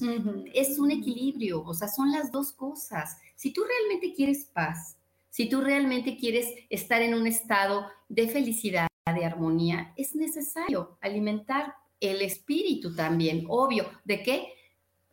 [0.54, 3.18] es un equilibrio, o sea, son las dos cosas.
[3.36, 4.96] Si tú realmente quieres paz,
[5.36, 11.76] si tú realmente quieres estar en un estado de felicidad, de armonía, es necesario alimentar
[12.00, 13.86] el espíritu también, obvio.
[14.06, 14.54] ¿De qué?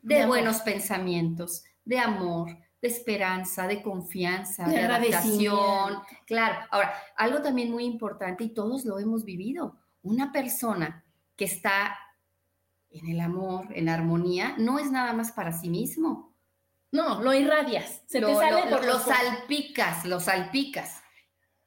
[0.01, 0.37] De, De amor.
[0.37, 5.99] buenos pensamientos, de amor, de esperanza, de confianza, De de, adaptación.
[6.25, 6.69] Claro.
[6.71, 9.77] Ahora, algo también muy importante y todos lo hemos vivido.
[10.05, 11.05] Una persona
[11.35, 11.99] que está
[12.91, 16.32] en el amor, en armonía, no es nada más para sí mismo.
[16.93, 18.03] No, lo irradias.
[18.07, 21.01] Se te sale lo- por lo los salpicas, lo salpicas.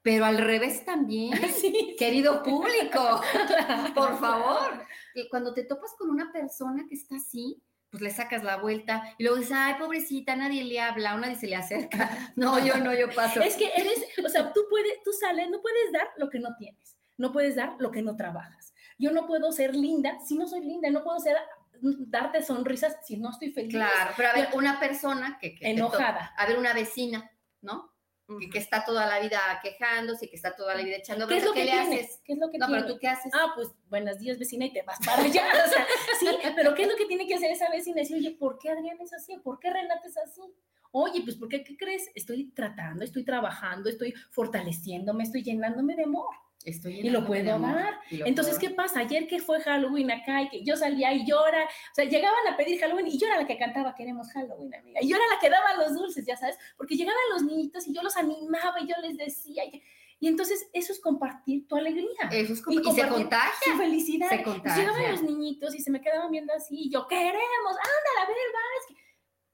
[0.02, 3.20] Pero al revés también, Sí, querido público,
[3.94, 4.84] por favor.
[5.30, 7.60] Cuando te topas con una persona que está así,
[7.90, 11.36] pues le sacas la vuelta y luego dices, ay, pobrecita, nadie le habla, o nadie
[11.36, 12.32] se le acerca.
[12.36, 13.40] No, yo no, yo paso.
[13.40, 16.54] Es que eres, o sea, tú puedes, tú sales, no puedes dar lo que no
[16.56, 18.74] tienes, no puedes dar lo que no trabajas.
[18.98, 21.36] Yo no puedo ser linda si no soy linda, no puedo ser
[21.80, 23.74] darte sonrisas si no estoy feliz.
[23.74, 25.56] Claro, pero a ver, una persona que...
[25.60, 26.34] Enojada.
[26.36, 27.30] a ver, una vecina,
[27.62, 27.92] ¿no?
[28.40, 31.44] Que, que está toda la vida quejándose, que está toda la vida echando ¿Qué es
[31.44, 32.20] lo que ¿qué le haces?
[32.24, 33.32] ¿Qué es lo que No, pero tú qué haces?
[33.32, 35.44] Ah, pues buenos días, vecina, y te vas para allá.
[35.64, 35.86] O sea,
[36.18, 38.00] sí, pero ¿qué es lo que tiene que hacer esa vecina?
[38.00, 39.36] Decir, oye, ¿por qué Adrián es así?
[39.38, 40.42] ¿Por qué Renata es así?
[40.90, 41.62] Oye, pues ¿por qué?
[41.62, 42.10] ¿Qué crees?
[42.14, 46.34] Estoy tratando, estoy trabajando, estoy fortaleciéndome, estoy llenándome de amor.
[46.66, 48.00] Estoy y lo puedo dar.
[48.10, 48.98] Entonces, puedo ¿qué pasa?
[48.98, 52.56] Ayer que fue Halloween acá y que yo salía y llora, o sea, llegaban a
[52.56, 54.98] pedir Halloween y yo era la que cantaba queremos Halloween, amiga.
[55.00, 57.94] Y yo era la que daba los dulces, ya sabes, porque llegaban los niñitos y
[57.94, 59.64] yo los animaba y yo les decía.
[59.64, 59.80] Y,
[60.18, 63.72] y entonces, eso es compartir tu alegría, Eso es como, y y, se contagia.
[63.72, 64.28] tu felicidad.
[64.28, 64.82] Se contagia.
[64.82, 68.36] llegaban los niñitos y se me quedaban viendo así y yo, queremos, ándale, a ver,
[68.54, 69.06] va, es que...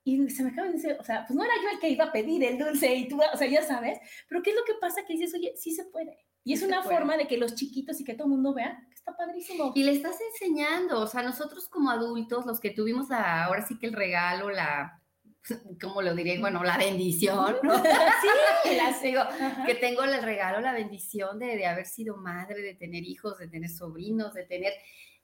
[0.05, 2.07] Y se me acaban de decir, o sea, pues no era yo el que iba
[2.07, 4.75] a pedir el dulce y tú, o sea, ya sabes, pero ¿qué es lo que
[4.81, 5.05] pasa?
[5.07, 6.17] Que dices, oye, sí se puede.
[6.45, 8.95] Y es una forma de que los chiquitos y que todo el mundo vea que
[8.95, 9.73] está padrísimo.
[9.75, 13.79] Y le estás enseñando, o sea, nosotros como adultos, los que tuvimos la, ahora sí
[13.79, 15.01] que el regalo, la,
[15.81, 16.41] ¿cómo lo diré?
[16.41, 17.75] Bueno, la bendición, ¿no?
[17.83, 19.65] sí, las digo, Ajá.
[19.67, 23.49] que tengo el regalo, la bendición de, de haber sido madre, de tener hijos, de
[23.49, 24.73] tener sobrinos, de tener...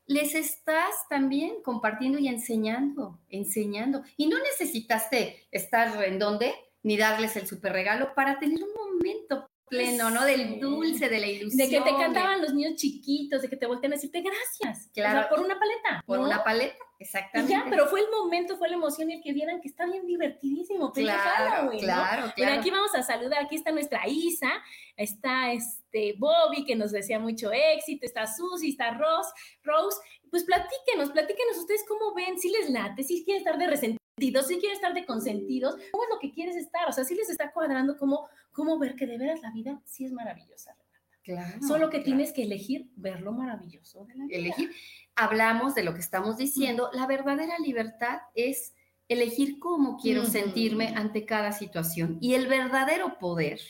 [0.07, 4.03] Les estás también compartiendo y enseñando, enseñando.
[4.17, 9.51] Y no necesitaste estar en donde, ni darles el super regalo para tener un momento
[9.69, 10.25] pleno, ¿no?
[10.25, 11.69] Del dulce, de la ilusión.
[11.69, 14.91] De que te cantaban los niños chiquitos, de que te voltean a decirte gracias.
[14.93, 15.21] Claro.
[15.21, 16.03] O sea, por una paleta.
[16.07, 16.25] Por ¿no?
[16.25, 17.53] una paleta, Y exactamente.
[17.53, 20.07] ya, pero fue el momento, fue la emoción y el que vieran que está bien
[20.07, 20.93] divertidísimo.
[20.93, 21.87] pedir Claro, Halloween, ¿no?
[21.87, 22.61] claro, Mira, claro.
[22.61, 24.51] aquí vamos a saludar, aquí está nuestra Isa,
[24.97, 29.31] está este Bobby que nos decía mucho éxito, está Susi, está Rose,
[29.63, 29.99] Rose,
[30.31, 34.59] pues platíquenos, platíquenos ustedes cómo ven, si les late, si quieren estar de resentidos, si
[34.59, 37.53] quieren estar de consentidos, cómo es lo que quieres estar, o sea, si les está
[37.53, 40.77] cuadrando cómo, cómo ver que de veras la vida sí es maravillosa.
[41.23, 42.05] Claro, Solo que claro.
[42.05, 44.39] tienes que elegir ver lo maravilloso de la vida.
[44.39, 44.71] elegir.
[45.15, 46.89] Hablamos de lo que estamos diciendo.
[46.95, 48.75] La verdadera libertad es
[49.09, 52.19] elegir cómo quiero sentirme ante cada situación.
[52.23, 53.61] Y el verdadero poder,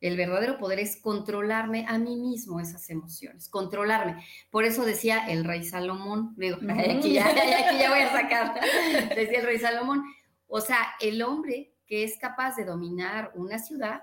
[0.00, 4.24] el verdadero poder es controlarme a mí mismo esas emociones, controlarme.
[4.50, 6.70] Por eso decía el rey Salomón, digo, Ujú.
[6.98, 8.60] aquí, ya, aquí ya voy a sacar,
[9.14, 10.02] decía el rey Salomón.
[10.48, 14.02] O sea, el hombre que es capaz de dominar una ciudad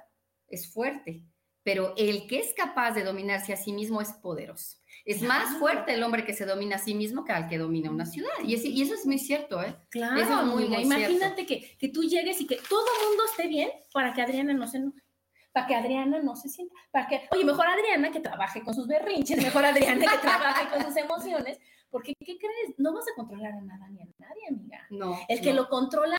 [0.52, 1.24] es fuerte,
[1.64, 4.78] pero el que es capaz de dominarse a sí mismo es poderoso.
[5.06, 5.60] Es más Claro.
[5.60, 8.30] fuerte el hombre que se domina a sí mismo que al que domina una ciudad.
[8.44, 9.76] Y, es- y eso es muy cierto, ¿eh?
[9.90, 13.24] Claro, Eso es muy, muy imagínate que, que tú llegues y que todo el mundo
[13.32, 15.02] esté bien para que Adriana no se enoje,
[15.52, 18.88] para que Adriana no se sienta, para que, oye, mejor Adriana que trabaje con sus
[18.88, 21.60] berrinches, mejor Adriana que trabaje con sus emociones,
[21.90, 22.76] porque ¿qué crees?
[22.78, 24.16] No vas a controlar a nada ni a nadie.
[24.20, 24.88] nadie, amiga.
[24.92, 25.20] No.
[25.28, 25.64] El que no.
[25.64, 26.18] lo controla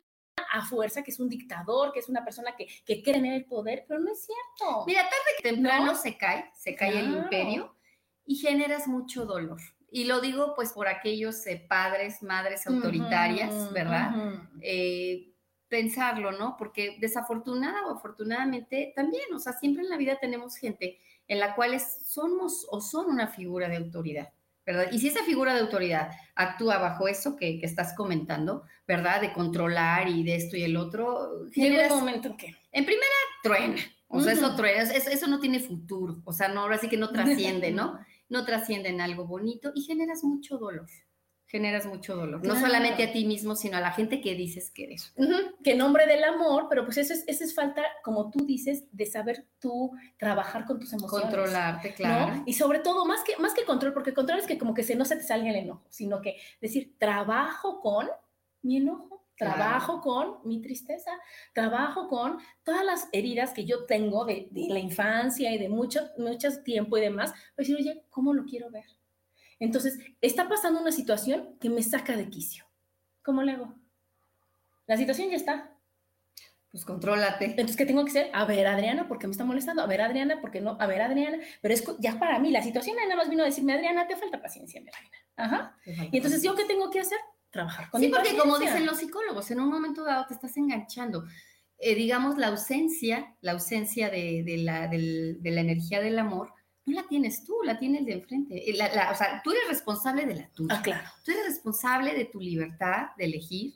[0.53, 3.45] a fuerza, que es un dictador, que es una persona que, que quiere tener el
[3.47, 4.85] poder, pero no es cierto.
[4.87, 5.95] Mira, tarde que temprano ¿No?
[5.97, 7.75] se cae, se cae el imperio
[8.27, 9.61] y generas mucho dolor.
[9.91, 14.11] Y lo digo pues por aquellos eh, padres, madres autoritarias, ¿verdad?
[14.61, 15.29] eh,
[15.69, 16.57] pensarlo, ¿no?
[16.59, 21.55] Porque desafortunada o afortunadamente también, o sea, siempre en la vida tenemos gente en la
[21.55, 24.33] cual es- somos o son una figura de autoridad,
[24.65, 24.89] ¿verdad?
[24.93, 29.21] Y si esa figura de autoridad actúa bajo eso que, que estás comentando, ¿verdad?
[29.21, 33.07] De controlar y de esto y el otro, Llega un momento en que en primera,
[33.43, 33.77] truena.
[34.09, 34.57] O sea, eso Ujú.
[34.57, 36.21] truena, eso, eso no tiene futuro.
[36.25, 37.99] O sea, no, ahora sí que no trasciende, ¿no?
[38.29, 40.87] No trasciende en algo bonito y generas mucho dolor.
[41.53, 42.43] Generas mucho dolor.
[42.47, 45.13] No solamente a ti mismo, sino a la gente que dices que eres.
[45.17, 48.47] Ujú, que en nombre del amor, pero pues eso es, eso es falta, como tú
[48.47, 51.27] dices, de saber tú trabajar con tus emociones.
[51.27, 51.95] Controlarte, ¿no?
[51.97, 52.43] claro.
[52.47, 54.97] Y sobre todo, más que, más que control, porque control es que como que se,
[54.97, 58.09] no se te salga el enojo, sino que decir, trabajo con
[58.63, 59.57] mi enojo, Claro.
[59.57, 61.11] trabajo con mi tristeza,
[61.53, 66.01] trabajo con todas las heridas que yo tengo de, de la infancia y de mucho,
[66.17, 68.85] mucho tiempo y demás, pues decir, oye, ¿cómo lo quiero ver?
[69.65, 72.65] Entonces, está pasando una situación que me saca de quicio.
[73.23, 73.75] ¿Cómo le hago?
[74.87, 75.71] La situación ya está.
[76.73, 77.45] Pues contrólate.
[77.45, 78.31] Entonces, ¿qué tengo que hacer?
[78.33, 79.83] A ver, Adriana, ¿por qué me está molestando?
[79.83, 80.77] A ver, Adriana, ¿por qué no?
[80.81, 81.39] A ver, Adriana.
[81.61, 84.41] Pero es ya para mí, la situación nada más vino a decirme, Adriana, te falta
[84.43, 85.17] paciencia, mi reina.
[85.37, 85.77] Ajá.
[86.11, 87.19] Y entonces, ¿yo qué tengo que hacer?
[87.51, 88.73] Trabajar con Sí, mi porque como paciencia.
[88.75, 91.25] dicen los psicólogos, en un momento dado te estás enganchando.
[91.79, 96.53] Eh, digamos, la ausencia, la ausencia de, de la, del- de la energía del amor,
[96.85, 98.71] no la tienes tú, la tienes de enfrente.
[98.71, 100.75] Eh, la- la- o sea, tú eres responsable de la tuya.
[100.79, 101.09] Ah, claro.
[101.25, 103.75] Tú eres responsable de tu libertad de elegir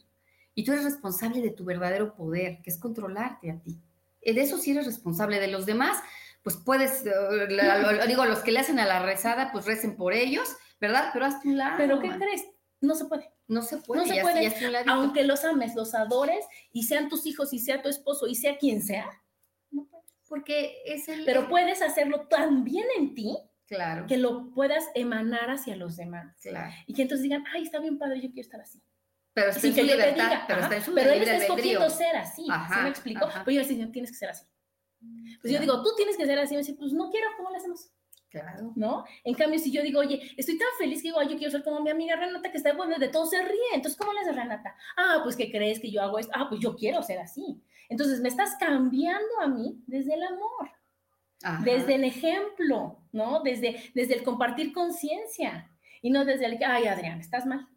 [0.54, 3.78] y tú eres responsable de tu verdadero poder, que es controlarte a ti.
[4.22, 5.38] Eh, De eso sí eres responsable.
[5.38, 5.98] De los demás,
[6.42, 7.10] pues puedes, eh,
[7.50, 10.48] la- lo- digo, los que le hacen a la rezada, pues recen por ellos,
[10.80, 11.10] ¿verdad?
[11.12, 11.74] Pero hazte un lado.
[11.76, 12.18] Pero, ¿qué man.
[12.18, 12.44] crees?
[12.80, 13.30] No se puede.
[13.48, 14.06] No se puede.
[14.06, 14.50] se ya- puede.
[14.88, 18.58] Aunque los ames, los adores, y sean tus hijos, y sea tu esposo, y sea
[18.58, 19.12] quien sea, no.
[20.28, 21.24] Porque es el...
[21.24, 23.36] Pero puedes hacerlo tan bien en ti
[23.66, 26.36] Claro, que lo puedas emanar hacia los demás.
[26.40, 26.72] claro.
[26.86, 28.80] Y que entonces digan, ay, está bien padre, yo quiero estar así.
[29.32, 31.36] Pero está Sin en su yo libertad, diga, pero está en su pero él está
[31.36, 33.24] escogiendo ser así, ¿sí Ajá, me explico?
[33.26, 33.42] ajá.
[33.44, 34.46] Pero yo digo, tienes que ser así.
[35.00, 35.60] Pues yo Claro.
[35.60, 37.90] digo, tú tienes que ser así, y me dice, pues no quiero, ¿cómo le hacemos?
[38.30, 38.72] Claro.
[38.76, 39.04] ¿No?
[39.24, 41.62] En cambio, si yo digo, oye, estoy tan feliz que digo, ay, yo quiero ser
[41.64, 43.74] como mi amiga Renata, que está bueno, de todo se ríe.
[43.74, 44.74] Entonces, ¿cómo le haces Renata?
[44.96, 46.32] Ah, pues que crees que yo hago esto.
[46.34, 47.62] Ah, pues yo quiero ser así.
[47.88, 50.70] Entonces, me estás cambiando a mí desde el amor,
[51.42, 51.62] Ajá.
[51.64, 53.40] desde el ejemplo, ¿no?
[53.42, 55.70] Desde, desde el compartir conciencia
[56.02, 57.68] y no desde el que, ay, Adrián, estás mal.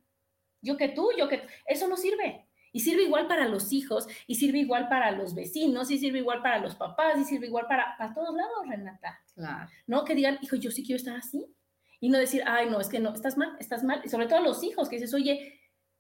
[0.62, 1.48] Yo que tú, yo que tú.
[1.66, 2.46] Eso no sirve.
[2.72, 6.44] Y sirve igual para los hijos, y sirve igual para los vecinos, y sirve igual
[6.44, 9.20] para los papás, y sirve igual para, para todos lados, Renata.
[9.34, 9.68] Claro.
[9.88, 10.06] ¿no?
[10.06, 11.48] Que digan, hijo, yo sí quiero estar así.
[12.00, 14.02] Y no decir, ay, no, es que no, estás mal, estás mal.
[14.06, 15.59] Y sobre todo a los hijos, que dices, oye,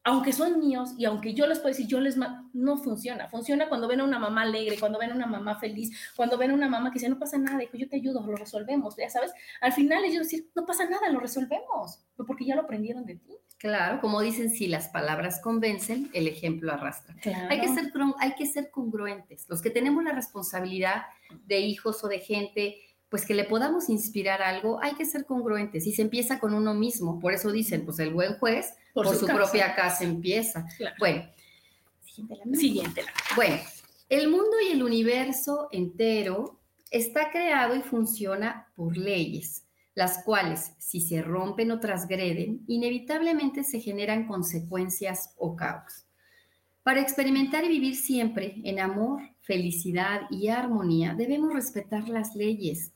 [0.09, 3.27] aunque son míos y aunque yo les puedo decir, yo les ma-", no funciona.
[3.29, 6.49] Funciona cuando ven a una mamá alegre, cuando ven a una mamá feliz, cuando ven
[6.49, 8.95] a una mamá que dice, no pasa nada, hijo, yo te ayudo, lo resolvemos.
[8.97, 13.05] Ya sabes, al final ellos decir, no pasa nada, lo resolvemos, porque ya lo aprendieron
[13.05, 13.37] de ti.
[13.59, 17.15] Claro, como dicen, si las palabras convencen, el ejemplo arrastra.
[17.49, 19.45] Hay que, ser, hay que ser congruentes.
[19.47, 21.03] Los que tenemos la responsabilidad
[21.45, 22.77] de hijos o de gente,
[23.09, 25.87] pues que le podamos inspirar algo, hay que ser congruentes.
[25.87, 27.19] Y se empieza con uno mismo.
[27.19, 29.37] Por eso dicen, pues el buen juez por, su, casa.
[29.37, 30.67] propia casa empieza.
[30.77, 30.95] Claro.
[30.99, 31.23] Bueno,
[32.05, 32.59] siguiente lámina.
[32.59, 33.01] Siguiente.
[33.35, 33.57] Bueno,
[34.09, 36.59] el mundo y el universo entero
[36.91, 43.79] está creado y funciona por leyes, las cuales, si se rompen o transgreden, inevitablemente se
[43.79, 46.05] generan consecuencias o caos.
[46.83, 52.93] Para experimentar y vivir siempre en amor, felicidad y armonía, debemos respetar las leyes,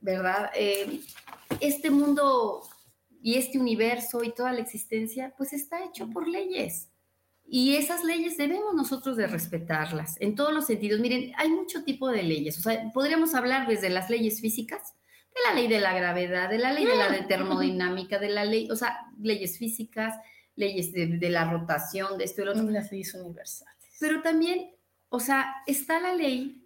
[0.00, 0.50] ¿verdad?
[0.54, 1.00] Eh,
[1.60, 2.62] este mundo
[3.22, 6.88] y este universo y toda la existencia, pues está hecho por leyes.
[7.46, 11.00] Y esas leyes debemos nosotros de respetarlas en todos los sentidos.
[11.00, 12.58] Miren, hay mucho tipo de leyes.
[12.58, 14.94] O sea, podríamos hablar desde las leyes físicas,
[15.34, 18.44] de la ley de la gravedad, de la ley de la de termodinámica, de la
[18.44, 20.14] ley, o sea, leyes físicas,
[20.54, 22.62] leyes de, de la rotación, de esto y lo otro.
[22.70, 23.74] Las leyes universales.
[23.98, 24.70] Pero también,
[25.08, 26.64] o sea, está la ley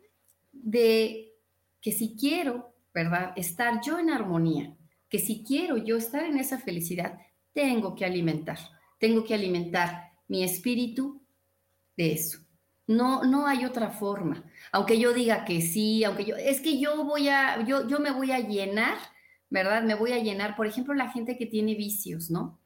[0.52, 1.34] de
[1.80, 3.32] que si quiero, ¿verdad?
[3.36, 4.74] Estar yo en armonía,
[5.08, 7.18] que si quiero yo estar en esa felicidad,
[7.52, 8.58] tengo que alimentar,
[8.98, 11.22] tengo que alimentar mi espíritu
[11.96, 12.38] de eso.
[12.86, 14.44] No, no hay otra forma.
[14.70, 18.10] Aunque yo diga que sí, aunque yo, es que yo voy a, yo, yo me
[18.10, 18.98] voy a llenar,
[19.50, 19.82] ¿verdad?
[19.82, 22.60] Me voy a llenar, por ejemplo, la gente que tiene vicios, ¿no?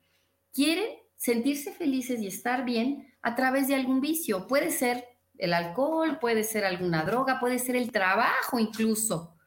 [0.53, 4.47] Quieren sentirse felices y estar bien a través de algún vicio.
[4.47, 5.05] Puede ser
[5.39, 9.38] el alcohol, puede ser alguna droga, puede ser el trabajo incluso.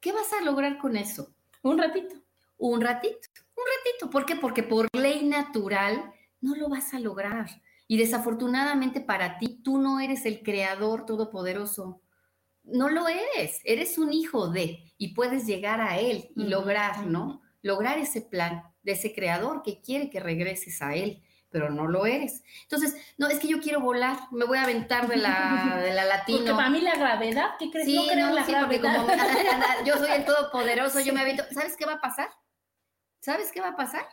[0.00, 1.34] ¿Qué vas a lograr con eso?
[1.62, 2.14] Un ratito.
[2.58, 4.10] Un ratito, un ratito.
[4.10, 4.34] ¿Por qué?
[4.34, 7.48] Porque por ley natural no lo vas a lograr.
[7.86, 12.02] Y desafortunadamente para ti, tú no eres el creador todopoderoso.
[12.64, 17.40] No lo eres, eres un hijo de y puedes llegar a él y lograr, ¿no?
[17.62, 22.06] Lograr ese plan de ese creador que quiere que regreses a él pero no lo
[22.06, 22.42] eres.
[22.62, 26.04] Entonces, no, es que yo quiero volar, me voy a aventar de la, de la
[26.04, 26.38] latino.
[26.38, 27.86] Porque para mí la gravedad, ¿qué crees?
[27.86, 28.66] Sí, no creo no, la sí, gravedad.
[28.66, 29.08] porque como
[29.86, 31.44] yo soy el todopoderoso, yo me aviento.
[31.52, 32.28] ¿Sabes qué va a pasar?
[33.20, 34.06] ¿Sabes qué va a pasar?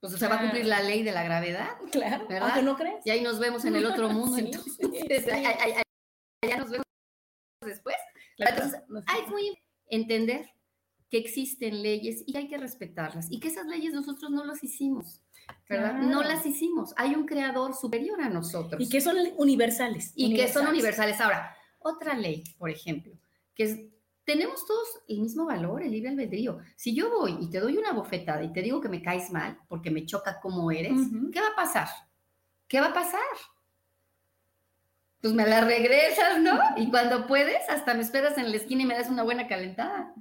[0.00, 1.76] Pues se va a cumplir la ley de la gravedad.
[1.92, 2.48] Claro, ¿verdad?
[2.48, 3.04] aunque no crees.
[3.04, 4.34] Y ahí nos vemos en el otro mundo.
[4.36, 5.30] Sí, entonces, sí.
[5.30, 6.86] allá nos vemos
[7.60, 7.96] después.
[8.38, 9.58] Entonces, hay muy
[9.88, 10.50] entender
[11.10, 15.20] que existen leyes y hay que respetarlas y que esas leyes nosotros no las hicimos,
[15.70, 15.94] ¿verdad?
[16.02, 16.92] No las hicimos.
[16.96, 20.12] Hay un creador superior a nosotros Y que son universales.
[20.14, 21.20] y que son universales.
[21.20, 23.12] Ahora, otra ley, por ejemplo,
[23.54, 23.78] que es,
[24.24, 26.58] tenemos todos el mismo valor, el libre albedrío.
[26.76, 29.58] Si yo voy y te doy una bofetada y te digo que me caes mal
[29.68, 30.92] porque me choca cómo eres.
[31.32, 31.88] ¿qué va a pasar?
[32.68, 33.20] ¿Qué va a pasar?
[35.20, 36.58] Pues me la regresas, ¿no?
[36.76, 40.14] Y cuando puedes, hasta me esperas en la esquina y me das una buena calentada.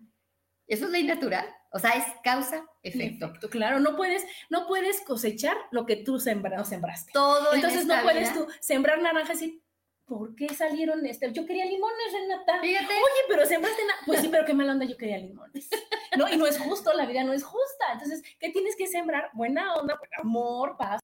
[0.68, 1.46] Eso es ley natural.
[1.72, 3.26] O sea, es causa, efecto.
[3.28, 7.12] Efecto, claro, no puedes, no puedes cosechar lo que tú sembra- sembraste.
[7.14, 9.64] Todo en Entonces no esta puedes vida- tú sembrar naranjas y decir,
[10.06, 11.32] ¿por qué salieron este?
[11.32, 12.60] Yo quería limones, Renata.
[12.62, 15.70] Fíjate, Oye, pero sembraste na- Pues sí, pero qué mala onda, yo quería limones.
[16.18, 16.28] ¿No?
[16.28, 17.86] Y no es justo, la vida no es justa.
[17.94, 19.30] Entonces, ¿qué tienes que sembrar?
[19.34, 21.00] Buena onda, buen amor, paz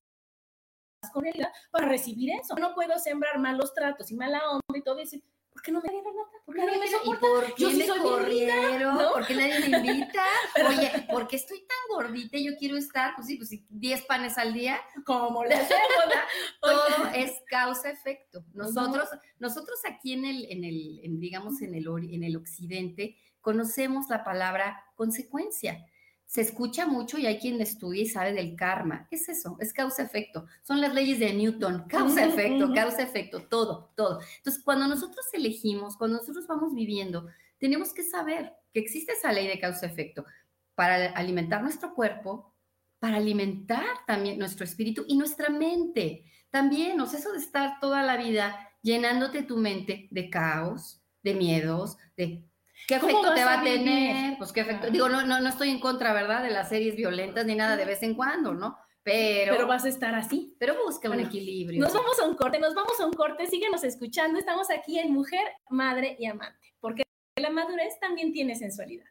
[1.14, 2.56] con realidad para recibir eso.
[2.56, 5.24] No puedo sembrar malos tratos y mala onda y todo y decir,
[5.56, 6.38] ¿por qué no me Renata?
[6.46, 7.22] ¿Por qué nadie me ¿Y soporta?
[7.22, 8.98] por qué Yo sí me soy corrieron?
[8.98, 9.14] ¿no?
[9.14, 10.26] ¿Por qué nadie me invita?
[10.68, 12.36] Oye, ¿por qué estoy tan gordita?
[12.36, 14.82] y Yo quiero estar, pues sí, pues sí, 10 panes al día.
[15.06, 16.28] Como la cebola.
[16.60, 18.44] Todo es causa-efecto.
[18.54, 19.08] Nosotros,
[19.40, 24.26] nosotros aquí en el, en el, en, digamos, en el, en el occidente, conocemos la
[24.26, 25.86] palabra consecuencia.
[26.26, 29.08] Se escucha mucho y hay quien estudia y sabe del karma.
[29.12, 30.46] Es eso, es causa-efecto.
[30.64, 34.20] Son las leyes de Newton, causa-efecto, causa-efecto, todo, todo.
[34.38, 39.48] Entonces, cuando nosotros elegimos, cuando nosotros vamos viviendo, tenemos que saber que existe esa ley
[39.48, 40.26] de causa-efecto
[40.74, 42.54] para alimentar nuestro cuerpo,
[43.00, 46.26] para alimentar también nuestro espíritu y nuestra mente.
[46.50, 51.34] También, o sea, eso de estar toda la vida llenándote tu mente de caos, de
[51.34, 52.46] miedos, de
[52.88, 53.80] qué ¿Cómo efecto te va a vivir?
[53.80, 54.90] tener, pues qué efecto.
[54.90, 56.44] Digo, no, no, no estoy en contra, ¿verdad?
[56.44, 58.78] De las series violentas ni nada de vez en cuando, ¿no?
[59.04, 60.58] Pero, Pero pero, vas a estar así.
[60.84, 61.80] busca un Bueno, equilibrio.
[61.80, 64.40] Nos vamos a un corte, nos vamos a un corte, síguenos escuchando.
[64.40, 67.04] Estamos aquí en Mujer, Madre y Amante, porque
[67.40, 69.06] la madurez también tiene sensualidad.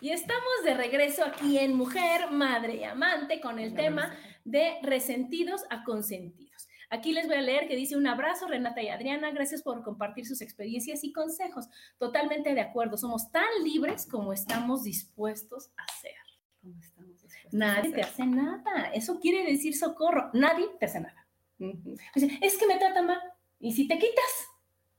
[0.00, 5.64] Y estamos de regreso aquí en Mujer, Madre y Amante con el tema de resentidos
[5.70, 6.55] a consentidos.
[6.90, 10.26] Aquí les voy a leer que dice un abrazo, Renata y Adriana, gracias por compartir
[10.26, 11.66] sus experiencias y consejos.
[11.98, 16.12] Totalmente de acuerdo, somos tan libres como estamos dispuestos a ser.
[16.60, 18.90] ¿Cómo estamos dispuestos Nadie a te hace nada.
[18.94, 20.30] Eso quiere decir socorro.
[20.32, 21.26] Nadie te hace nada.
[22.40, 23.20] Es que me trata mal.
[23.58, 24.48] ¿Y si te quitas?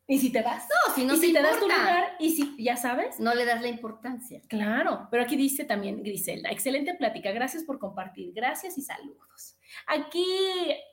[0.09, 0.63] ¿Y si te vas?
[0.63, 2.15] No, si no ¿Y si te das tu lugar?
[2.17, 3.19] ¿Y si ya sabes?
[3.19, 4.41] no le das la importancia.
[4.47, 9.57] Claro, pero aquí dice también Griselda, excelente plática, gracias por compartir, gracias y saludos.
[9.85, 10.25] Aquí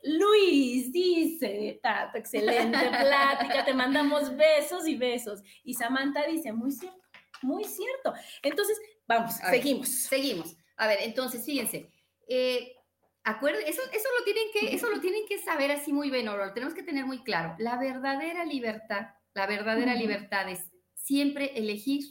[0.03, 5.41] Luis dice, Tato, excelente plática, te mandamos besos y besos.
[5.63, 6.99] Y Samantha dice, muy cierto,
[7.41, 8.13] muy cierto.
[8.41, 9.87] Entonces, vamos, A ver, seguimos.
[9.89, 10.57] Seguimos.
[10.75, 11.89] A ver, entonces, fíjense.
[12.27, 12.74] Eh,
[13.25, 16.37] acuerden, eso, eso, lo tienen que, eso lo tienen que saber así muy bien, o
[16.37, 17.55] lo tenemos que tener muy claro.
[17.59, 22.05] La verdadera libertad, la verdadera libertad es siempre elegir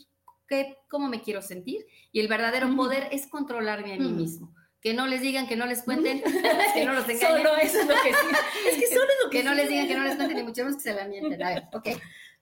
[0.47, 2.77] qué, cómo me quiero sentir y el verdadero Ujú.
[2.77, 4.55] poder es controlarme a mí mismo.
[4.81, 6.23] Que no les digan, que no les cuenten,
[6.75, 7.39] que no los engañen.
[7.39, 8.69] Solo eso es lo que sí.
[8.69, 10.43] Es que solo es lo que que no les digan, que no les cuenten, y
[10.43, 11.43] mucho menos que se la mienten.
[11.43, 11.89] A ver, ok.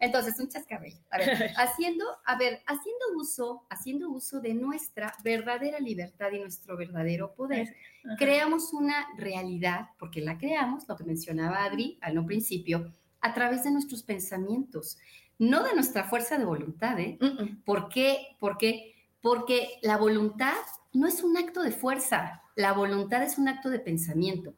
[0.03, 0.98] Entonces, un chascarrillo.
[1.12, 6.76] A ver, haciendo, a ver, haciendo uso, haciendo uso de nuestra verdadera libertad y nuestro
[6.76, 8.16] verdadero poder, Ajá.
[8.18, 13.62] creamos una realidad, porque la creamos, lo que mencionaba Adri al no principio, a través
[13.62, 14.98] de nuestros pensamientos,
[15.38, 17.16] no de nuestra fuerza de voluntad, ¿eh?
[17.20, 17.62] Mm, mm.
[17.64, 18.36] ¿Por qué?
[18.40, 18.96] ¿Por qué?
[19.20, 20.59] Porque la voluntad
[20.92, 24.55] no es un acto de fuerza, la voluntad es un acto de pensamiento,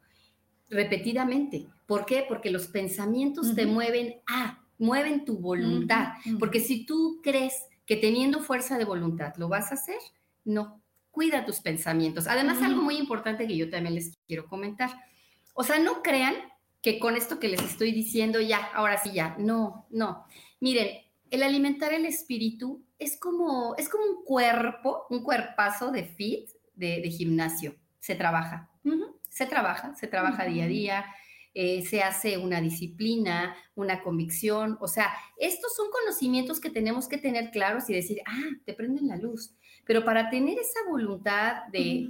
[0.71, 1.67] repetidamente.
[1.85, 2.25] ¿Por qué?
[2.27, 6.13] Porque los pensamientos te mueven a, mueven tu voluntad.
[6.39, 7.53] Porque si tú crees
[7.85, 9.99] que teniendo fuerza de voluntad lo vas a hacer,
[10.43, 10.81] no.
[11.11, 12.27] Cuida tus pensamientos.
[12.27, 14.89] Además, algo muy importante que yo también les quiero comentar.
[15.53, 16.35] O sea, no crean
[16.81, 19.35] que con esto que les estoy diciendo ya, ahora sí ya.
[19.39, 20.25] No, no.
[20.59, 20.89] Miren,
[21.31, 27.01] el alimentar el espíritu es como, es como un cuerpo, un cuerpazo de fit, de,
[27.01, 27.75] de gimnasio.
[27.99, 28.69] Se trabaja
[29.35, 31.05] se trabaja, se trabaja día a día,
[31.57, 37.17] eh, se hace una disciplina, una convicción, o sea, estos son conocimientos que tenemos que
[37.17, 39.55] tener claros y decir, ah, te prenden la luz.
[39.85, 42.09] Pero para tener esa voluntad de,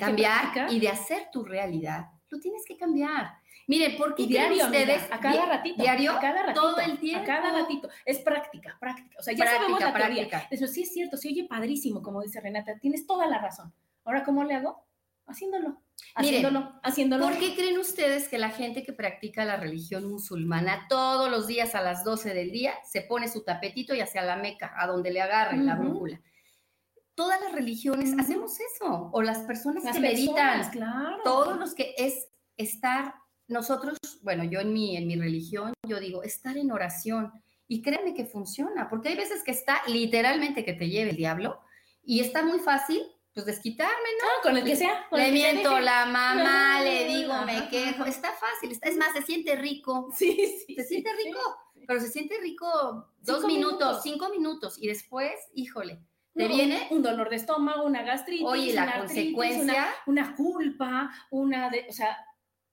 [0.00, 3.30] cambiar y de hacer tu realidad, lo tienes que cambiar.
[3.68, 6.98] Miren, ¿por qué creen diario, ustedes a cada ratito, diario, a cada ratito, todo el
[6.98, 7.22] tiempo?
[7.22, 10.48] a cada ratito, es práctica, práctica, o sea, ya sabemos Práctica, la teoría, práctica.
[10.50, 13.72] eso sí es cierto, se oye padrísimo, como dice Renata, tienes toda la razón,
[14.04, 14.89] ahora, ¿cómo le hago?
[15.30, 20.10] Haciéndolo, Miren, haciéndolo, haciéndolo, ¿Por qué creen ustedes que la gente que practica la religión
[20.10, 24.22] musulmana todos los días a las 12 del día se pone su tapetito y hacia
[24.22, 25.82] la meca, a donde le agarren la Ujú.
[25.84, 26.20] brújula?
[27.14, 31.74] Todas las religiones hacemos eso, o las personas Las que personas, meditan, claro, todos los
[31.74, 33.14] que es estar,
[33.46, 37.32] nosotros, bueno, yo en mi, en mi religión, yo digo, estar en oración.
[37.68, 41.60] Y créeme que funciona, porque hay veces que está literalmente que te lleve el diablo
[42.02, 43.00] y está muy fácil,
[43.42, 44.26] pues desquitarme, ¿no?
[44.28, 47.56] Ah, con el que sea, con Le el miento la mamá, Ah, le digo, me
[47.56, 48.04] ajá, quejo.
[48.04, 50.08] Está fácil, está, es más, se siente rico.
[50.16, 50.36] sí,
[50.66, 51.24] sí, Se sí, siente sí.
[51.24, 51.40] rico,
[51.86, 52.68] pero se siente rico
[53.20, 54.02] dos Cinco minutos, minutos.
[54.02, 56.00] cinco minutos y después, híjole,
[56.34, 60.24] te No, viene, un dolor de estómago, una gastritis, oye, la una artritis, consecuencia, una,
[60.24, 62.16] una culpa, una de, o sea,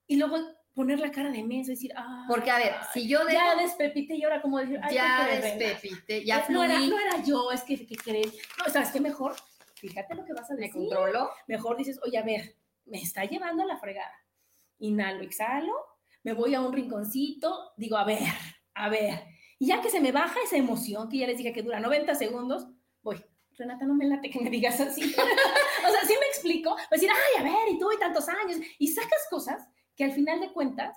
[0.06, 0.38] y luego
[0.76, 3.56] poner la cara de mesa y decir, ah, porque a ver, si yo dejo, ya
[3.56, 7.52] despepité y ahora como decir, ay, ya despepite, ya no era, fluí, no era yo,
[7.52, 8.32] es que, ¿qué crees?
[8.60, 9.36] No, ¿sabes qué mejor?
[9.80, 10.74] Fíjate lo que vas a me decir.
[10.74, 12.56] controlo, Mejor dices, oye, a ver,
[12.86, 14.14] me está llevando a la fregada.
[14.80, 15.74] Inhalo, exhalo,
[16.24, 18.20] me voy a un rinconcito, digo, a ver,
[18.74, 19.24] a ver.
[19.60, 22.16] Y ya que se me baja esa emoción, que ya les dije que dura 90
[22.16, 22.68] segundos,
[23.02, 23.24] voy.
[23.52, 25.02] Renata, no me late que me digas así.
[25.04, 26.72] o sea, sí me explico.
[26.72, 28.60] Voy a decir, ay, a ver, y tú y tantos años.
[28.78, 30.96] Y sacas cosas que al final de cuentas,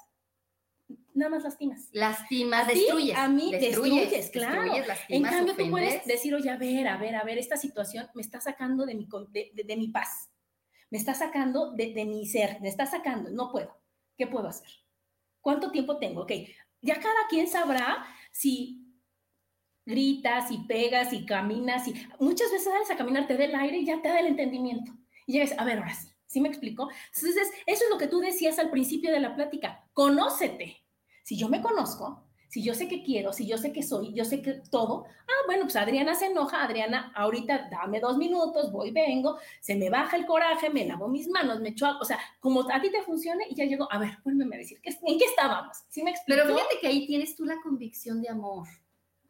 [1.14, 1.88] nada más lastimas.
[1.92, 4.62] lastimas, destruyes, a mí, destruyes, claro.
[4.62, 8.06] destruyes, En cambio, tú puedes decir, oye, a ver, a ver, a ver, esta situación
[8.14, 10.30] me está sacando de mi, con- de, de- de mi paz,
[10.90, 13.76] me está sacando de, de mi ser, me está sacando, no puedo.
[14.16, 14.68] ¿Qué puedo hacer?
[15.40, 16.22] ¿Cuánto tiempo tengo?
[16.22, 16.32] Ok,
[16.82, 18.86] ya cada quien sabrá si
[19.86, 23.78] gritas, y pegas, y caminas, y muchas veces sales a caminar, te da el aire
[23.78, 24.92] y ya te da el entendimiento.
[25.26, 26.88] Y llegas, a ver, ahora sí, ¿sí me explico?
[27.14, 30.76] Entonces, eso es lo que tú decías al principio de la plática, conócete.
[31.30, 34.24] Si yo me conozco, si yo sé qué quiero, si yo sé qué soy, yo
[34.24, 38.90] sé que todo, ah, bueno, pues Adriana se enoja, Adriana, ahorita dame dos minutos, voy,
[38.90, 42.68] vengo, se me baja el coraje, me lavo mis manos, me echo, o sea, como
[42.68, 45.24] a ti te funcione y ya llego, a ver, vuélveme a decir, ¿qué- ¿en qué
[45.26, 45.76] estábamos?
[45.88, 46.40] ¿Sí me explico?
[46.42, 48.66] Pero fíjate que ahí tienes tú la convicción de amor.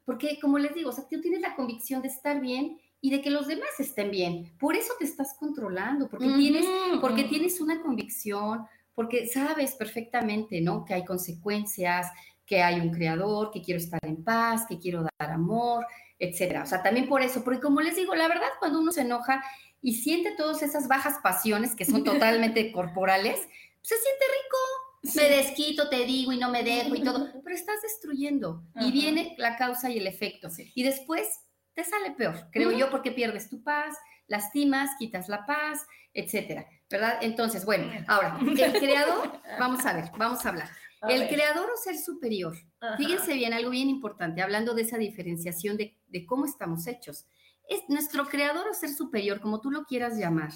[0.07, 3.21] Porque, como les digo, o sea, tú tienes la convicción de estar bien y de
[3.21, 4.57] que los demás estén bien.
[4.59, 8.67] Por eso te estás controlando, porque, tienes, Ujú, porque tienes una convicción,
[9.01, 10.85] porque sabes perfectamente, ¿no?
[10.85, 12.07] Que hay consecuencias,
[12.45, 15.87] que hay un creador, que quiero estar en paz, que quiero dar amor,
[16.19, 16.65] etcétera.
[16.65, 19.43] O sea, también por eso, porque como les digo, la verdad, cuando uno se enoja
[19.81, 23.41] y siente todas esas bajas pasiones que son totalmente corporales,
[23.81, 25.19] se siente rico.
[25.19, 28.87] Me desquito, te digo, y no me dejo y todo, pero estás destruyendo Ajá.
[28.87, 30.51] y viene la causa y el efecto.
[30.51, 30.71] Sí.
[30.75, 31.27] Y después
[31.73, 33.97] te sale peor, creo yo, porque pierdes tu paz,
[34.27, 37.19] lastimas, quitas la paz, etcétera, ¿verdad?
[37.21, 40.69] Entonces, bueno, ahora, el creador, vamos a ver, vamos a hablar.
[41.01, 42.57] A el ver, creador o ser superior.
[42.81, 42.97] ajá.
[42.97, 47.27] Fíjense bien, algo bien importante, hablando de esa diferenciación de, de cómo estamos hechos.
[47.69, 50.51] Es nuestro creador o ser superior, como tú lo quieras llamar,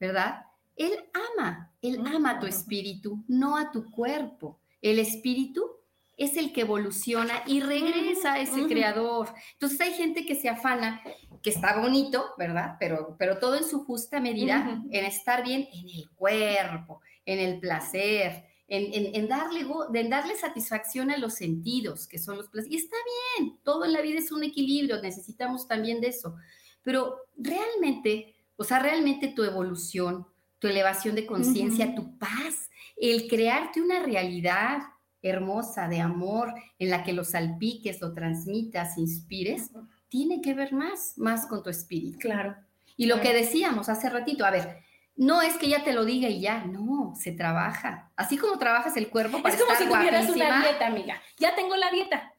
[0.00, 0.46] ¿verdad?
[0.76, 0.92] Él
[1.38, 4.58] ama, él ama a tu espíritu, no a tu cuerpo.
[4.82, 5.70] El espíritu
[6.16, 9.28] es el que evoluciona y regresa a ese creador.
[9.54, 11.02] Entonces hay gente que se afana,
[11.42, 12.76] que está bonito, ¿verdad?
[12.78, 17.58] Pero, pero todo en su justa medida, en estar bien en el cuerpo, en el
[17.60, 22.72] placer, en, en- en darle, en darle satisfacción a los sentidos, que son los placeres.
[22.74, 22.96] Y está
[23.38, 26.36] bien, todo en la vida es un equilibrio, necesitamos también de eso.
[26.82, 30.26] Pero realmente, o sea, realmente tu evolución,
[30.58, 34.78] tu elevación de conciencia, tu paz, el crearte una realidad
[35.24, 39.70] hermosa de amor en la que lo salpiques, lo transmitas, inspires,
[40.08, 42.18] tiene que ver más, más con tu espíritu.
[42.20, 42.54] Claro.
[42.96, 44.78] Y lo que decíamos hace ratito, a ver,
[45.16, 48.12] no es que ya te lo diga y ya, no, se trabaja.
[48.16, 51.20] Así como trabajas el cuerpo para Es como estar si tuvieras una dieta, amiga.
[51.38, 52.32] Ya tengo la dieta.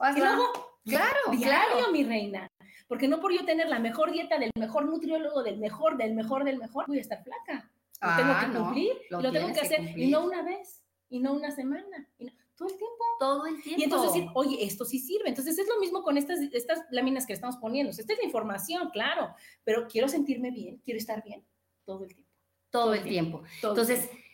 [0.00, 0.34] Y hazla.
[0.34, 0.52] luego,
[0.84, 1.92] Claro, diario, claro.
[1.92, 2.48] mi reina.
[2.88, 6.44] Porque no por yo tener la mejor dieta del mejor nutriólogo, del mejor, del mejor,
[6.44, 7.70] del mejor, voy a estar flaca.
[8.02, 9.98] Lo Ah, tengo que no, cumplir, lo y lo tengo que que hacer.
[9.98, 10.81] y no una vez,
[11.12, 13.04] y no una semana, y no- todo el tiempo.
[13.18, 13.80] Todo el tiempo.
[13.80, 15.28] Y entonces decir, oye, esto sí sirve.
[15.28, 17.90] Entonces es lo mismo con estas, estas láminas que estamos poniendo.
[17.90, 19.34] Esta es la información, claro,
[19.64, 21.42] pero quiero sentirme bien, quiero estar bien
[21.84, 22.30] todo el tiempo.
[22.70, 23.42] todo el tiempo.
[23.60, 24.26] todo el Entonces, tiempo.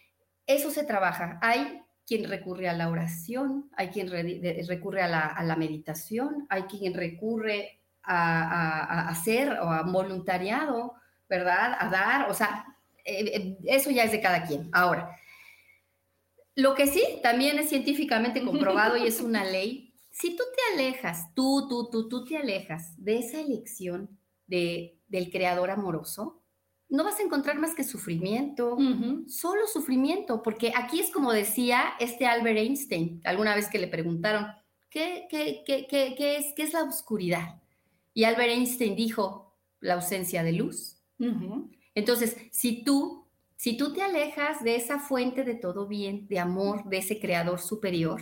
[0.47, 1.39] eso se trabaja.
[1.43, 4.09] Hay quien recurre a la oración, hay quien
[4.69, 9.83] recurre a la, a la meditación, hay quien recurre a, a- a hacer o a
[9.83, 10.95] voluntariado,
[11.29, 11.77] ¿verdad?
[11.79, 12.65] A dar, o sea,
[13.05, 14.69] eh, eh, eso ya es de cada quien.
[14.73, 15.15] Ahora,
[16.59, 21.33] lo que sí también es científicamente comprobado y es una ley, si tú te alejas,
[21.35, 26.43] tú, tú, tú, tú te alejas de esa elección de del creador amoroso,
[26.91, 28.77] no vas a encontrar más que sufrimiento,
[29.27, 34.49] solo sufrimiento, porque aquí es como decía este Albert Einstein, alguna vez que le preguntaron,
[34.91, 37.61] ¿qué, qué, qué, qué es, qué es la oscuridad?
[38.15, 40.97] Y Albert Einstein dijo, la ausencia de luz.
[41.95, 43.28] Entonces, si tú,
[43.59, 47.59] si tú te alejas de esa fuente de todo bien, de amor, de ese creador
[47.59, 48.21] superior,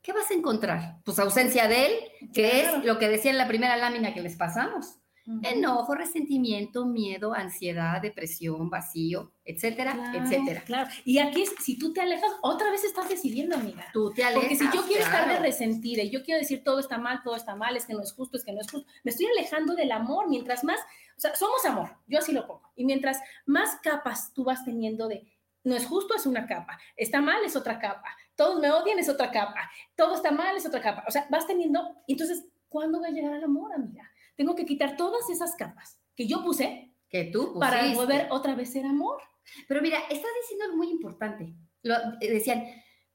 [0.00, 0.98] ¿qué vas a encontrar?
[1.04, 1.92] Pues ausencia de él,
[2.32, 5.00] que es lo que decía en la primera lámina que les pasamos.
[5.42, 10.62] Enojo, resentimiento, miedo, ansiedad, depresión, vacío, etcétera, etcétera.
[10.62, 10.90] Claro.
[11.04, 13.86] Y aquí, si tú te alejas, otra vez estás decidiendo, amiga.
[13.92, 14.42] Tú te alejas.
[14.42, 17.34] Porque si yo quiero estar de resentida y yo quiero decir todo está mal, todo
[17.34, 19.74] está mal, es que no es justo, es que no es justo, me estoy alejando
[19.74, 20.28] del amor.
[20.28, 20.78] Mientras más,
[21.16, 22.70] o sea, somos amor, yo así lo pongo.
[22.76, 25.26] Y mientras más capas tú vas teniendo de,
[25.64, 29.08] no es justo, es una capa, está mal, es otra capa, todos me odian, es
[29.08, 31.04] otra capa, todo está mal, es otra capa.
[31.08, 34.08] O sea, vas teniendo, entonces, ¿cuándo va a llegar al amor, amiga?
[34.36, 38.72] Tengo que quitar todas esas capas que yo puse que tú para poder otra vez
[38.72, 39.20] ser amor.
[39.68, 41.54] Pero mira, estás diciendo algo muy importante.
[41.82, 42.64] Lo, eh, decían,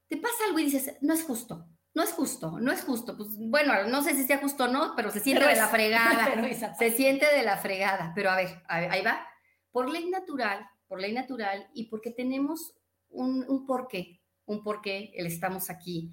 [0.08, 3.18] te pasa algo y dices, no es justo, no es justo, no es justo.
[3.18, 6.76] Pues bueno, no sé si sea justo o no, pero se siente de la fregada.
[6.78, 8.14] se siente de la fregada.
[8.16, 9.28] Pero a ver, ahí va.
[9.72, 12.76] Por ley natural, por ley natural y porque tenemos
[13.10, 16.12] un, un porqué, un porqué, el estamos aquí,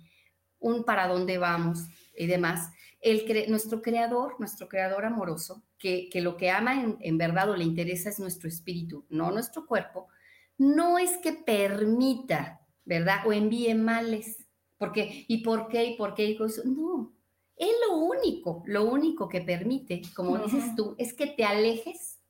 [0.58, 1.84] un para dónde vamos
[2.16, 7.56] y demás el nuestro creador, nuestro creador amoroso, que, lo que ama en, verdad o
[7.56, 10.08] le interesa es nuestro espíritu, no nuestro cuerpo,
[10.56, 13.26] no es que permita, ¿verdad?
[13.26, 14.44] O envíe males.
[14.76, 15.84] Porque, ¿y por qué?
[15.84, 16.36] ¿Y por qué?
[16.64, 17.12] No,
[17.56, 22.20] él lo único, lo único que permite, como dices tú, es que te alejes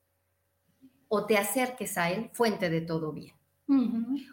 [1.07, 3.38] o te acerques a él, fuente de todo bien.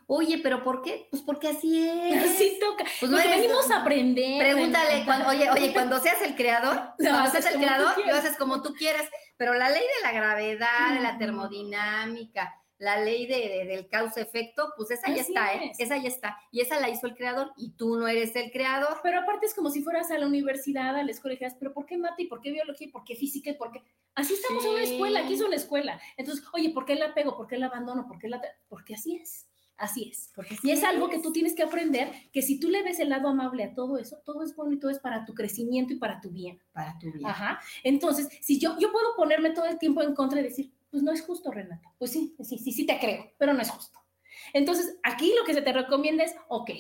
[0.06, 1.08] Oye, pero ¿por qué?
[1.10, 2.24] Pues porque así es.
[2.24, 2.84] Así toca.
[3.00, 4.38] Pues no venimos a aprender.
[4.40, 8.62] Pregúntale, cuando, oye, oye, cuando seas el creador, cuando seas el creador, lo haces como
[8.62, 9.04] tú quieras.
[9.36, 14.90] Pero la ley de la gravedad, de la termodinámica, la ley de, del causa-efecto, pues
[14.90, 15.72] esa ya está, ¿eh?
[15.78, 16.38] Esa ya está.
[16.50, 18.98] Y esa la hizo el creador y tú no eres el creador.
[19.02, 21.72] Pero aparte es como si fueras a la universidad, a la escuela y dijeras, pero
[21.72, 23.82] ¿por qué mate y por qué biología y por qué física y por qué?
[24.14, 26.00] Así estamos en una escuela, aquí es una escuela.
[26.16, 27.36] Entonces, oye, ¿por qué la pego?
[27.36, 28.06] ¿Por qué la abandono?
[28.06, 28.40] ¿Por qué la.?
[28.68, 29.46] Porque así es.
[29.78, 30.32] Así es.
[30.34, 33.10] Porque y es, algo que tú tienes que aprender, que si tú le ves el
[33.10, 35.96] lado amable a todo eso, todo es bueno y todo es para tu crecimiento y
[35.96, 36.58] para tu bien.
[36.72, 37.26] Para tu bien.
[37.26, 37.60] Ajá.
[37.82, 41.12] Entonces, si yo, yo puedo ponerme todo el tiempo en contra y decir, pues no
[41.12, 41.92] es justo, Renata.
[41.98, 43.98] Pues sí, sí, sí, sí te creo, pero no es justo.
[44.52, 46.70] Entonces, aquí lo que se te recomienda es, ok,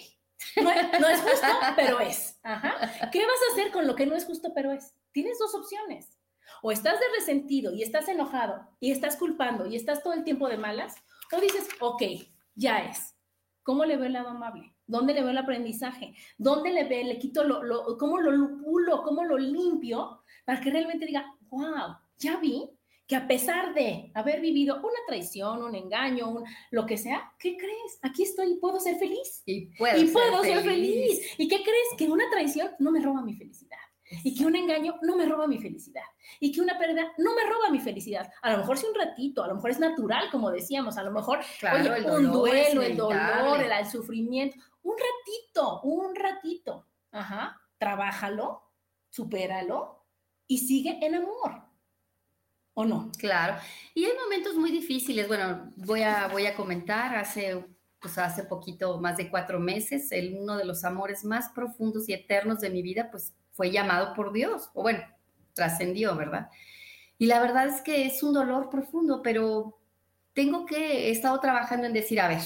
[0.62, 0.70] no,
[1.08, 1.46] es justo,
[1.76, 2.38] pero es.
[2.42, 3.10] Ajá.
[3.10, 4.94] ¿Qué vas a hacer con lo que no es justo, pero es?
[5.12, 6.18] Tienes dos opciones
[6.62, 10.48] o estás de resentido y estás enojado y estás culpando y estás todo el tiempo
[10.48, 10.94] de malas,
[11.32, 12.02] o dices, ok,
[12.54, 13.14] ya es.
[13.62, 14.74] ¿Cómo le veo el lado amable?
[14.86, 16.14] ¿Dónde le veo el aprendizaje?
[16.38, 21.06] ¿Dónde le ve, le quito lo cómo lo lupulo, cómo lo limpio para que realmente
[21.06, 22.70] diga, wow, ya vi
[23.06, 27.56] que a pesar de haber vivido una traición, un engaño, un, lo que sea, ¿qué
[27.56, 27.98] crees?
[28.02, 29.42] Aquí estoy y puedo ser feliz.
[29.46, 31.34] Y puedo, y puedo ser, feliz.
[31.38, 31.88] ¿Y qué crees?
[31.96, 33.78] Que una traición no me roba mi felicidad
[34.22, 36.04] y que un engaño no me roba mi felicidad
[36.38, 38.30] y que una pérdida no me roba mi felicidad.
[38.42, 41.10] A lo mejor sí un ratito, a lo mejor es natural, como decíamos, a lo
[41.10, 41.40] mejor
[42.06, 46.86] un duelo, el dolor, el, sufrimiento, un ratito, un ratito.
[47.12, 48.62] Ajá, trabájalo,
[49.10, 50.04] supéralo
[50.46, 51.65] y sigue en amor.
[52.78, 53.10] ¿O no?
[53.18, 53.56] Claro.
[53.94, 55.26] Y hay momentos muy difíciles.
[55.26, 57.64] Bueno, voy a, voy a comentar, hace
[58.00, 62.12] pues hace poquito, más de cuatro meses, el, uno de los amores más profundos y
[62.12, 65.00] eternos de mi vida, pues fue llamado por Dios, o bueno,
[65.54, 66.50] trascendió, ¿verdad?
[67.18, 69.78] Y la verdad es que es un dolor profundo, pero
[70.34, 72.42] tengo que, he estado trabajando en decir, a ver,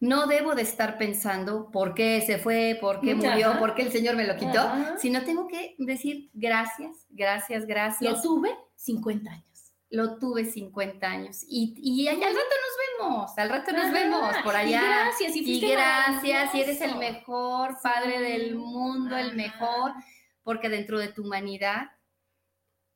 [0.00, 3.92] no debo de estar pensando por qué se fue, por qué murió, por qué el
[3.92, 8.12] Señor me lo quitó, sino tengo que decir gracias, gracias, gracias.
[8.12, 9.51] Lo tuve 50 años.
[9.92, 11.44] Lo tuve 50 años.
[11.46, 14.82] Y, y al rato nos vemos, al rato nos vemos por allá.
[14.82, 19.92] Y gracias, y, gracias, y eres el mejor padre del mundo, el mejor
[20.42, 21.90] porque dentro de tu humanidad,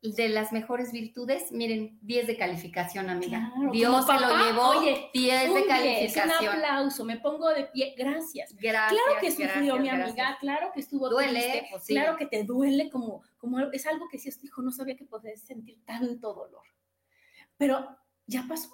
[0.01, 3.51] de las mejores virtudes, miren, 10 de calificación, amiga.
[3.71, 6.55] Dios se lo llevó, oye, 10 de calificación.
[6.55, 8.55] un aplauso, me pongo de pie, gracias.
[8.55, 9.01] Gracias.
[9.01, 13.23] Claro que sufrió mi amiga, claro que estuvo duele, pues claro que te duele, como,
[13.37, 16.63] como es algo que si este hijo no sabía que podías sentir tanto dolor.
[17.57, 18.69] Pero ya pasó,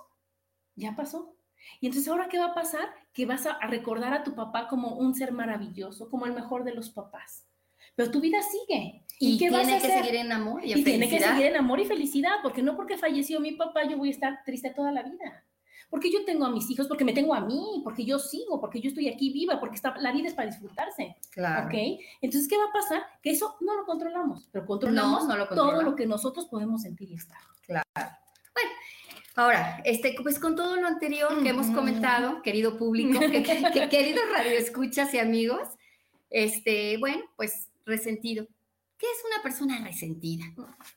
[0.76, 1.36] ya pasó.
[1.80, 2.94] Y entonces, ¿ahora qué va a pasar?
[3.14, 6.74] Que vas a recordar a tu papá como un ser maravilloso, como el mejor de
[6.74, 7.48] los papás
[7.96, 9.04] pero tu vida sigue.
[9.20, 11.56] ¿Y, qué tiene vas a que seguir en amor y, y tiene que seguir en
[11.56, 14.92] amor y felicidad, porque no porque falleció mi papá yo voy a estar triste toda
[14.92, 15.46] la vida.
[15.90, 18.82] Porque yo tengo a mis hijos, porque me tengo a mí, porque yo sigo, porque
[18.82, 21.16] yo estoy aquí viva, porque está, la vida es para disfrutarse.
[21.30, 21.68] Claro.
[21.68, 21.74] ¿Ok?
[22.20, 23.04] Entonces, ¿qué va a pasar?
[23.22, 27.38] Que eso no lo controlamos, pero controlamos todo lo que nosotros podemos sentir y estar.
[27.62, 27.86] Claro.
[29.36, 34.24] Ahora, este, pues con todo lo anterior que hemos comentado, querido público, que, que, queridos
[34.32, 35.70] radioescuchas y amigos,
[36.30, 38.48] este, bueno, pues resentido.
[38.98, 40.46] ¿Qué es una persona resentida?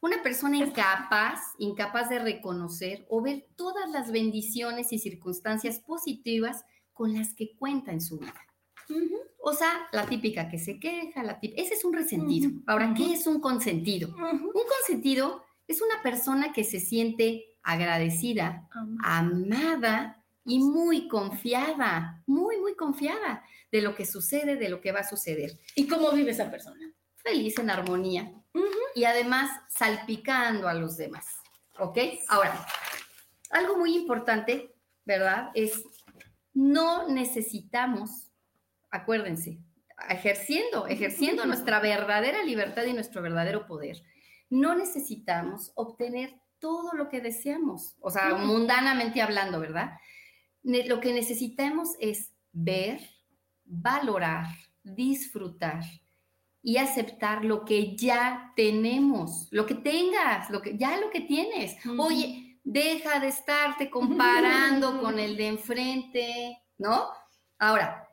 [0.01, 7.15] Una persona incapaz, incapaz de reconocer o ver todas las bendiciones y circunstancias positivas con
[7.15, 8.35] las que cuenta en su vida.
[9.41, 12.51] O sea, la típica que se queja, la típica, ese es un resentido.
[12.67, 14.15] Ahora, ¿qué es un consentido?
[14.15, 18.69] Un consentido es una persona que se siente agradecida,
[19.03, 25.01] amada y muy confiada, muy, muy confiada de lo que sucede, de lo que va
[25.01, 25.59] a suceder.
[25.75, 26.93] ¿Y cómo vive esa persona?
[27.17, 28.33] Feliz, en armonía
[28.95, 31.27] y además salpicando a los demás.
[31.79, 31.99] ¿Ok?
[32.29, 32.65] Ahora,
[33.51, 34.73] algo muy importante,
[35.05, 35.51] ¿verdad?
[35.55, 35.83] Es
[36.55, 38.31] no necesitamos,
[38.91, 39.59] acuérdense,
[40.09, 44.03] ejerciendo, ejerciendo nuestra verdadera libertad y nuestro verdadero poder,
[44.49, 49.93] no necesitamos obtener todo lo que deseamos, o sea, mundanamente hablando, ¿verdad?
[50.63, 53.01] Lo que necesitamos es ver,
[53.65, 54.47] valorar,
[54.83, 55.83] disfrutar
[56.63, 61.77] y aceptar lo que ya tenemos, lo que tengas, lo que ya lo que tienes.
[61.99, 67.09] Oye, deja de estarte comparando con el de enfrente, ¿no?
[67.59, 68.09] Ahora,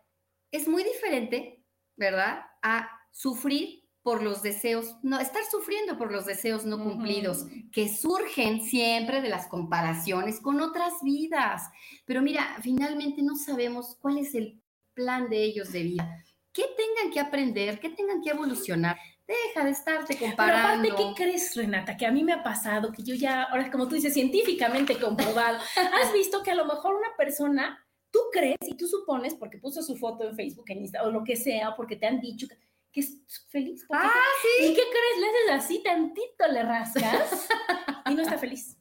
[0.51, 1.65] es muy diferente,
[1.95, 2.45] ¿verdad?
[2.61, 8.61] A sufrir por los deseos, no, estar sufriendo por los deseos no cumplidos, que surgen
[8.61, 11.63] siempre de las comparaciones con otras vidas.
[12.05, 14.61] Pero mira, finalmente no sabemos cuál es el
[14.93, 16.23] plan de ellos de vida.
[16.51, 17.79] ¿Qué tengan que aprender?
[17.79, 18.97] ¿Qué tengan que evolucionar?
[19.25, 20.83] Deja de estarte comparando.
[20.83, 21.95] Pero aparte, ¿qué crees, Renata?
[21.95, 25.59] Que a mí me ha pasado, que yo ya, ahora como tú dices, científicamente comprobado,
[25.93, 27.79] has visto que a lo mejor una persona,
[28.11, 31.23] tú crees y tú supones, porque puso su foto en Facebook, en Instagram, o lo
[31.23, 32.57] que sea, porque te han dicho que
[32.93, 33.17] que es
[33.49, 33.85] feliz.
[33.91, 34.65] Ah, sí.
[34.65, 35.19] ¿Y qué crees?
[35.19, 37.47] Le haces así tantito, le rascas
[38.09, 38.77] y no está feliz.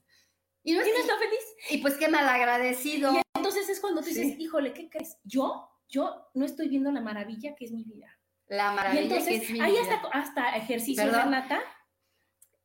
[0.62, 1.40] Y no, está feliz.
[1.70, 3.12] Y pues qué malagradecido.
[3.14, 5.18] Y entonces es cuando tú dices, híjole, ¿qué crees?
[5.24, 8.16] Yo, yo no estoy viendo la maravilla que es mi vida.
[8.46, 9.94] La maravilla que es mi hay vida.
[9.94, 11.60] Hasta, hasta ejercicio, Renata.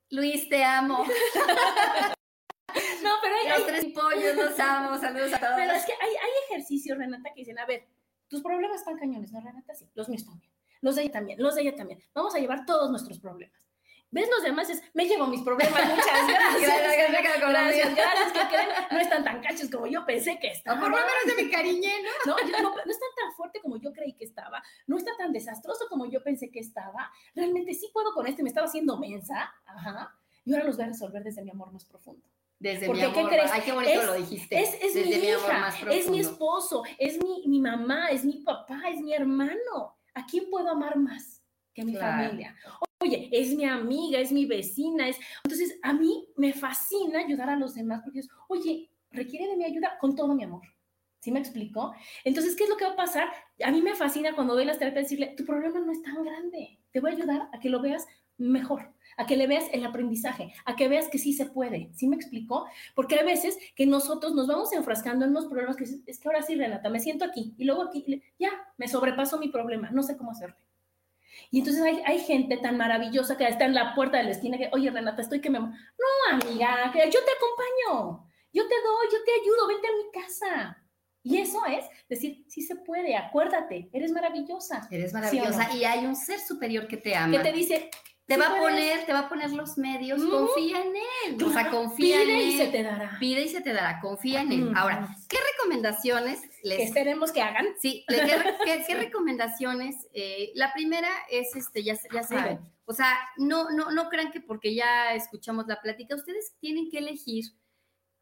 [0.10, 1.06] Luis, te amo.
[3.04, 3.48] no, pero hay...
[3.48, 5.54] Los tres pollos los amo, saludos a todos.
[5.56, 7.88] Pero es que hay, hay ejercicios, Renata, que dicen, a ver,
[8.28, 9.74] tus problemas están cañones, ¿no, Renata?
[9.74, 12.02] Sí, los míos también los de ella también, los de ella también.
[12.14, 13.68] Vamos a llevar todos nuestros problemas.
[14.10, 14.70] ¿Ves los demás?
[14.70, 16.62] Es, me llevo mis problemas, muchas gracias.
[16.62, 20.80] gracias, gracias, gracias, que creen, no están tan cachos como yo pensé que estaban.
[20.80, 21.90] Por lo menos de mi cariño,
[22.26, 22.36] ¿no?
[22.48, 25.88] No, no, no están tan fuerte como yo creí que estaba, no está tan desastroso
[25.90, 27.12] como yo pensé que estaba.
[27.36, 30.16] Realmente sí puedo con este, me estaba haciendo mensa, ajá,
[30.46, 32.26] y ahora los voy a resolver desde mi amor más profundo.
[32.60, 33.52] Desde mi amor, ¿qué crees?
[33.52, 34.60] Ay, qué bonito lo dijiste.
[34.60, 36.00] Es, es desde mi, amor hija, más profundo.
[36.00, 39.97] es mi esposo, es mi, mi mamá, es mi papá, es mi hermano.
[40.18, 41.44] ¿A quién puedo amar más
[41.76, 42.24] que a mi Claro.
[42.24, 42.56] familia?
[43.00, 45.20] Oye, es mi amiga, es mi vecina, es...
[45.44, 49.64] Entonces, a mí me fascina ayudar a los demás porque es, oye, requiere de mi
[49.64, 50.64] ayuda con todo mi amor.
[51.20, 51.94] ¿Sí me explico?
[52.24, 53.30] Entonces, ¿qué es lo que va a pasar?
[53.64, 56.80] A mí me fascina cuando doy las terapias decirle, tu problema no es tan grande.
[56.92, 58.08] Te voy a ayudar a que lo veas
[58.38, 61.90] mejor, a que le veas el aprendizaje, a que veas que sí se puede.
[61.94, 62.68] ¿Sí me explico?
[62.96, 66.44] Porque hay veces que nosotros nos vamos enfrascando en unos problemas que es que ahora
[66.44, 70.18] sí, Renata, me siento aquí y luego aquí, ya, me sobrepaso mi problema, no sé
[70.18, 70.58] cómo hacerle.
[71.52, 74.58] Y entonces hay, hay gente tan maravillosa que está en la puerta de la esquina
[74.58, 75.60] que, oye, Renata, estoy que me...
[75.60, 75.68] mo-".
[75.68, 80.24] No, amiga, que yo te acompaño, yo te doy, yo te ayudo, vente a mi
[80.24, 80.84] casa.
[81.24, 84.88] Y eso es decir, sí se puede, acuérdate, eres maravillosa.
[84.90, 85.76] Eres ¿Sí o maravillosa no?
[85.76, 87.36] y hay un ser superior que te ama.
[87.36, 87.90] Que te dice,
[88.28, 88.76] te "Sí va a puedes".
[88.76, 90.94] poner, te va a poner los medios, confía en
[91.36, 91.44] él.
[91.44, 92.48] O sea, confía en pide él.
[92.50, 93.18] y se te dará.
[93.20, 94.72] Pide y se te dará, confía en él.
[94.76, 97.66] Ahora, ¿qué recomendaciones Que les esperemos que hagan.
[97.82, 100.08] Sí, le- ¿qué, re- qué- qué recomendaciones?
[100.14, 104.42] Eh, la primera es, este, ya, ya saben, o sea, no, no, no crean que
[104.42, 107.46] porque ya escuchamos la plática, ustedes tienen que elegir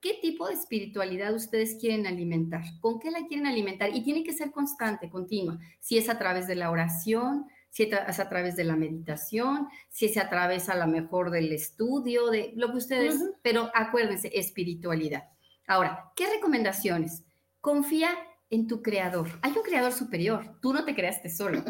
[0.01, 4.33] qué tipo de espiritualidad ustedes quieren alimentar, con qué la quieren alimentar y tiene que
[4.33, 8.63] ser constante, continua, si es a través de la oración, si es a través de
[8.63, 13.21] la meditación, si es a través a lo mejor del estudio, de lo que ustedes,
[13.41, 15.26] pero acuérdense, espiritualidad.
[15.67, 17.26] Ahora, ¿qué recomendaciones?
[17.59, 18.11] Confía
[18.49, 19.28] en tu creador.
[19.41, 20.57] Hay un creador superior.
[20.61, 21.65] Tú no te creaste solo.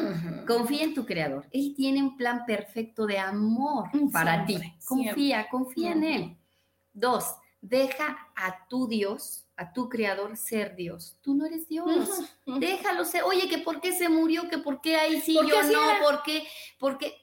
[0.46, 1.48] Confía en tu creador.
[1.50, 4.60] Él tiene un plan perfecto de amor Mm, para ti.
[4.86, 6.38] Confía, confía en él.
[6.94, 11.18] Dos, deja a tu Dios, a tu creador ser Dios.
[11.22, 11.88] Tú no eres Dios.
[12.46, 12.60] Ujú.
[12.60, 13.24] Déjalo ser.
[13.24, 16.24] Oye, que por qué se murió, que por qué ahí sí, ¿Por yo no, por
[16.24, 16.48] qué,
[16.80, 17.20] por qué.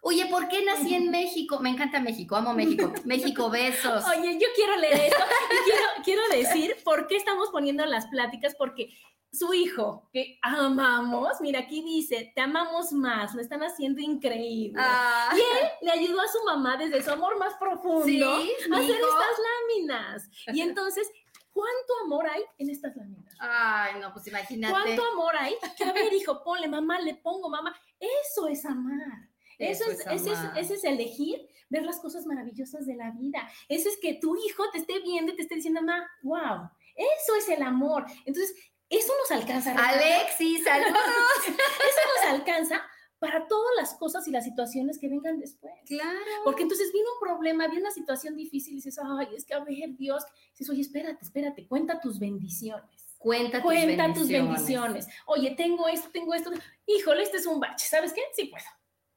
[0.00, 1.58] Oye, ¿por qué nací en México?
[1.60, 2.92] Me encanta México, amo México.
[3.04, 4.04] México, besos.
[4.16, 8.54] Oye, yo quiero leer esto y quiero, quiero decir por qué estamos poniendo las pláticas,
[8.56, 8.90] porque
[9.30, 14.80] su hijo, que amamos, mira, aquí dice, te amamos más, lo están haciendo increíble.
[14.80, 15.30] Ah.
[15.34, 18.96] Y él le ayudó a su mamá desde su amor más profundo Sí, a hacer
[18.96, 19.36] estas
[19.76, 20.30] láminas.
[20.54, 21.10] Y entonces,
[21.58, 23.34] ¿cuánto amor hay en estas láminas?
[23.40, 24.72] Ay, no, pues imagínate.
[24.72, 25.54] ¿Cuánto amor hay?
[25.76, 27.74] Que a ver, hijo, ponle, mamá, le pongo, mamá.
[27.98, 29.28] Eso es amar.
[29.58, 30.58] Eso, Eso es, es ese es, amar.
[30.58, 33.50] ese es elegir ver las cosas maravillosas de la vida.
[33.68, 37.34] Eso es que tu hijo te esté viendo y te esté diciendo, mamá, wow, eso
[37.36, 38.06] es el amor.
[38.24, 38.54] Entonces,
[38.88, 39.72] eso nos alcanza.
[39.72, 39.88] Renata.
[39.98, 40.94] Alexis, saludos.
[41.46, 42.82] Eso nos alcanza
[43.18, 45.72] para todas las cosas y las situaciones que vengan después.
[45.86, 46.14] claro.
[46.44, 49.60] Porque entonces viene un problema, viene una situación difícil y dices, ay, es que a
[49.60, 53.16] ver, Dios, dices, oye, espérate, espérate, cuenta tus bendiciones.
[53.18, 54.18] Cuenta tus Cuenta bendiciones.
[54.18, 55.08] tus bendiciones.
[55.26, 56.52] Oye, tengo esto, tengo esto.
[56.86, 57.86] Híjole, este es un bache.
[57.88, 58.20] ¿Sabes qué?
[58.32, 58.64] Sí puedo.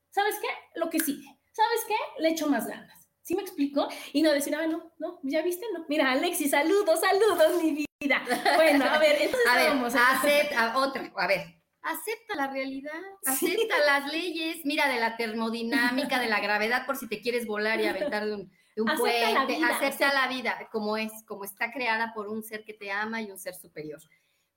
[0.10, 0.48] ¿Sabes qué?
[0.80, 1.28] Lo que sigue.
[1.52, 1.96] ¿Sabes qué?
[2.22, 3.08] Le echo más ganas.
[3.22, 3.88] ¿Sí me explico?
[4.14, 5.64] Y no decir, ah, no, no, ¿ya viste?
[5.78, 5.86] No.
[5.88, 7.72] Mira, Alexis, saludos, saludos, mi
[8.02, 8.24] vida.
[8.56, 12.92] Bueno, a ver, entonces A ver, vamos acepta, otra, a ver, acepta la realidad,
[13.24, 13.48] Sí.
[13.54, 17.80] acepta las leyes, mira, de la termodinámica, de la gravedad, por si te quieres volar
[17.82, 20.14] y aventar de un, de un Acepta la puente, vida, acepta acepta.
[20.14, 23.38] la vida como es, como está creada por un ser que te ama y un
[23.40, 24.00] ser superior.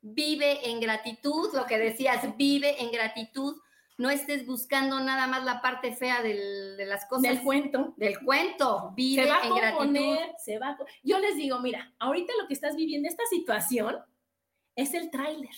[0.03, 3.57] Vive en gratitud, lo que decías, vive en gratitud,
[3.97, 7.95] no estés buscando nada más la parte fea del- de las cosas del cuento.
[7.97, 10.17] del cuento, vive Se va a en gratitud.
[10.45, 10.79] se va a...
[11.03, 13.97] Yo les digo, mira, ahorita lo que estás viviendo, esta situación,
[14.77, 15.55] es el tráiler.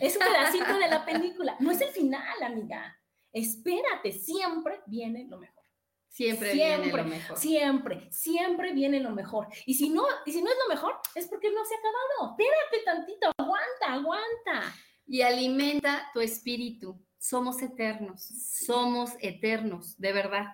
[0.00, 1.56] Es un pedacito de la película.
[1.60, 2.98] No es el final, amiga.
[3.32, 5.62] Espérate, siempre viene lo mejor.
[6.08, 7.38] Siempre, viene Siempre, lo mejor.
[7.38, 9.48] Siempre, siempre viene lo mejor.
[9.66, 12.36] Y si no, y si no es lo mejor, es porque no se ha acabado.
[12.38, 14.74] Espérate tantito, aguanta, aguanta.
[15.06, 16.98] y alimenta tu espíritu.
[17.18, 20.46] Somos eternos, somos eternos, de verdad.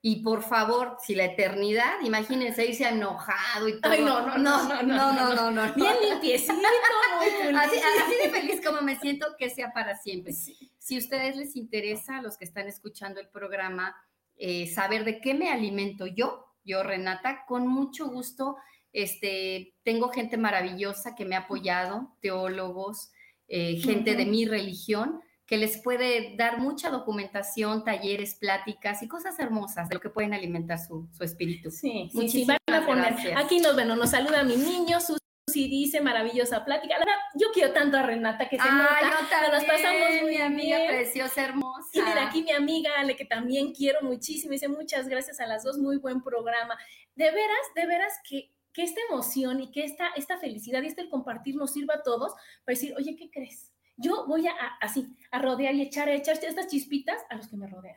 [0.00, 3.96] Y por favor, si la eternidad, imagínense irse enojado y todo.
[3.98, 5.74] No, no, no, no, no, no, no.
[5.74, 6.54] Bien limpiecito.
[7.56, 7.76] Así,
[8.22, 10.32] de feliz como me siento, que sea para siempre.
[10.32, 13.96] Si a ustedes les interesa, a los que están escuchando el programa,
[14.36, 18.56] eh, saber de qué me alimento yo, yo Renata, con mucho gusto.
[18.92, 23.10] Este, tengo gente maravillosa que me ha apoyado, teólogos,
[23.48, 29.38] eh, gente de mi religión, que les puede dar mucha documentación, talleres, pláticas y cosas
[29.40, 31.70] hermosas de lo que pueden alimentar su, su espíritu.
[31.70, 33.12] Sí, sí, sí, Muchísimas van a poner.
[33.14, 33.44] gracias.
[33.44, 35.18] Aquí nos, bueno, nos saluda mi niño, Susi
[35.68, 36.92] dice, maravillosa plática.
[36.98, 39.00] La verdad, yo quiero tanto a Renata que se Ay, nota.
[39.46, 40.90] yo nos también, pasamos muy mi amiga bien.
[40.90, 41.88] preciosa, hermosa.
[41.94, 45.64] Y mira, aquí mi amiga Ale, que también quiero muchísimo, dice muchas gracias a las
[45.64, 46.76] dos, muy buen programa.
[47.16, 51.00] De veras, de veras que, que esta emoción y que esta, esta felicidad y este
[51.00, 52.32] el compartir nos sirva a todos
[52.66, 53.72] para decir, oye, ¿qué crees?
[53.98, 57.48] Yo voy a, a- así, a rodear y echar, a echar estas chispitas a los
[57.48, 57.96] que me rodean.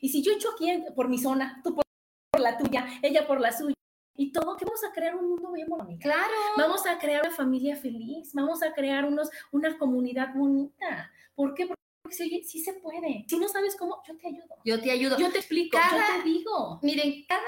[0.00, 1.84] Y si yo echo aquí en- por mi zona, tú por,
[2.30, 3.74] por la tuya, ella por la suya,
[4.18, 6.00] y todo, que vamos a crear un mundo bien bonito.
[6.02, 6.32] Claro.
[6.56, 11.10] Vamos a crear una familia feliz, vamos a crear unos, una comunidad bonita.
[11.34, 11.66] ¿Por qué?
[11.66, 13.24] Porque sí, sí se puede.
[13.28, 14.56] Si no sabes cómo, yo te ayudo.
[14.64, 15.18] Yo te ayudo.
[15.18, 16.80] Yo te explico, Cada- yo te digo.
[16.82, 17.42] Miren, cada,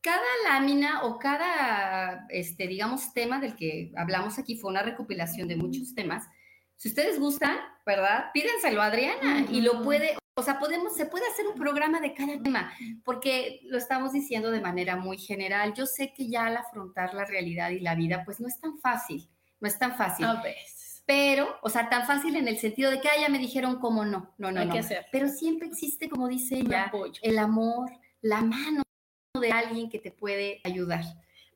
[0.00, 5.56] cada lámina o cada, este, digamos, tema del que hablamos aquí fue una recopilación de
[5.56, 6.24] muchos temas.
[6.80, 8.30] Si ustedes gustan, ¿verdad?
[8.32, 12.14] Pídenselo a Adriana y lo puede, o sea, podemos, se puede hacer un programa de
[12.14, 12.72] cada tema,
[13.04, 15.74] porque lo estamos diciendo de manera muy general.
[15.74, 18.78] Yo sé que ya al afrontar la realidad y la vida, pues no es tan
[18.78, 19.28] fácil,
[19.60, 20.24] no es tan fácil.
[20.24, 21.02] A veces.
[21.04, 24.06] Pero, o sea, tan fácil en el sentido de que, ah, ya me dijeron cómo
[24.06, 24.72] no, no, no, Hay no.
[24.72, 25.04] que hacer.
[25.12, 27.90] Pero siempre existe, como dice ella, el amor,
[28.22, 28.80] la mano
[29.38, 31.04] de alguien que te puede ayudar.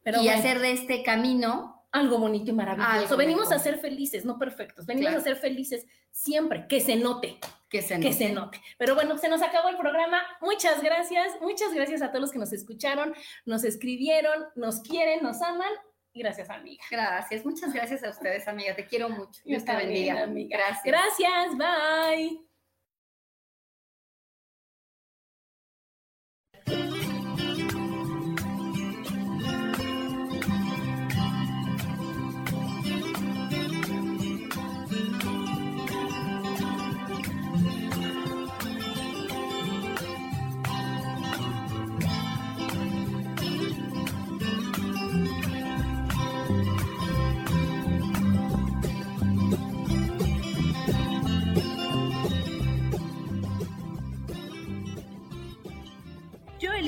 [0.03, 2.91] Pero y bueno, hacer de este camino, algo bonito y maravilloso.
[2.93, 3.57] Algo Venimos mejor.
[3.57, 4.85] a ser felices, no perfectos.
[4.85, 5.21] Venimos Claro.
[5.21, 7.39] a ser felices siempre, que se note,
[7.71, 8.13] que se que note.
[8.13, 8.61] se note.
[8.79, 10.21] Pero bueno, se nos acabó el programa.
[10.41, 13.15] Muchas gracias, muchas gracias a todos los que nos escucharon,
[13.47, 15.73] nos escribieron, nos quieren, nos aman.
[16.13, 16.85] Gracias, amiga.
[16.91, 18.77] Gracias, muchas gracias a ustedes, amiga.
[18.77, 19.41] Te quiero mucho.
[19.45, 20.23] Dios te bendiga.
[20.23, 20.59] amiga.
[20.59, 20.85] Gracias.
[20.85, 22.54] Gracias, bye.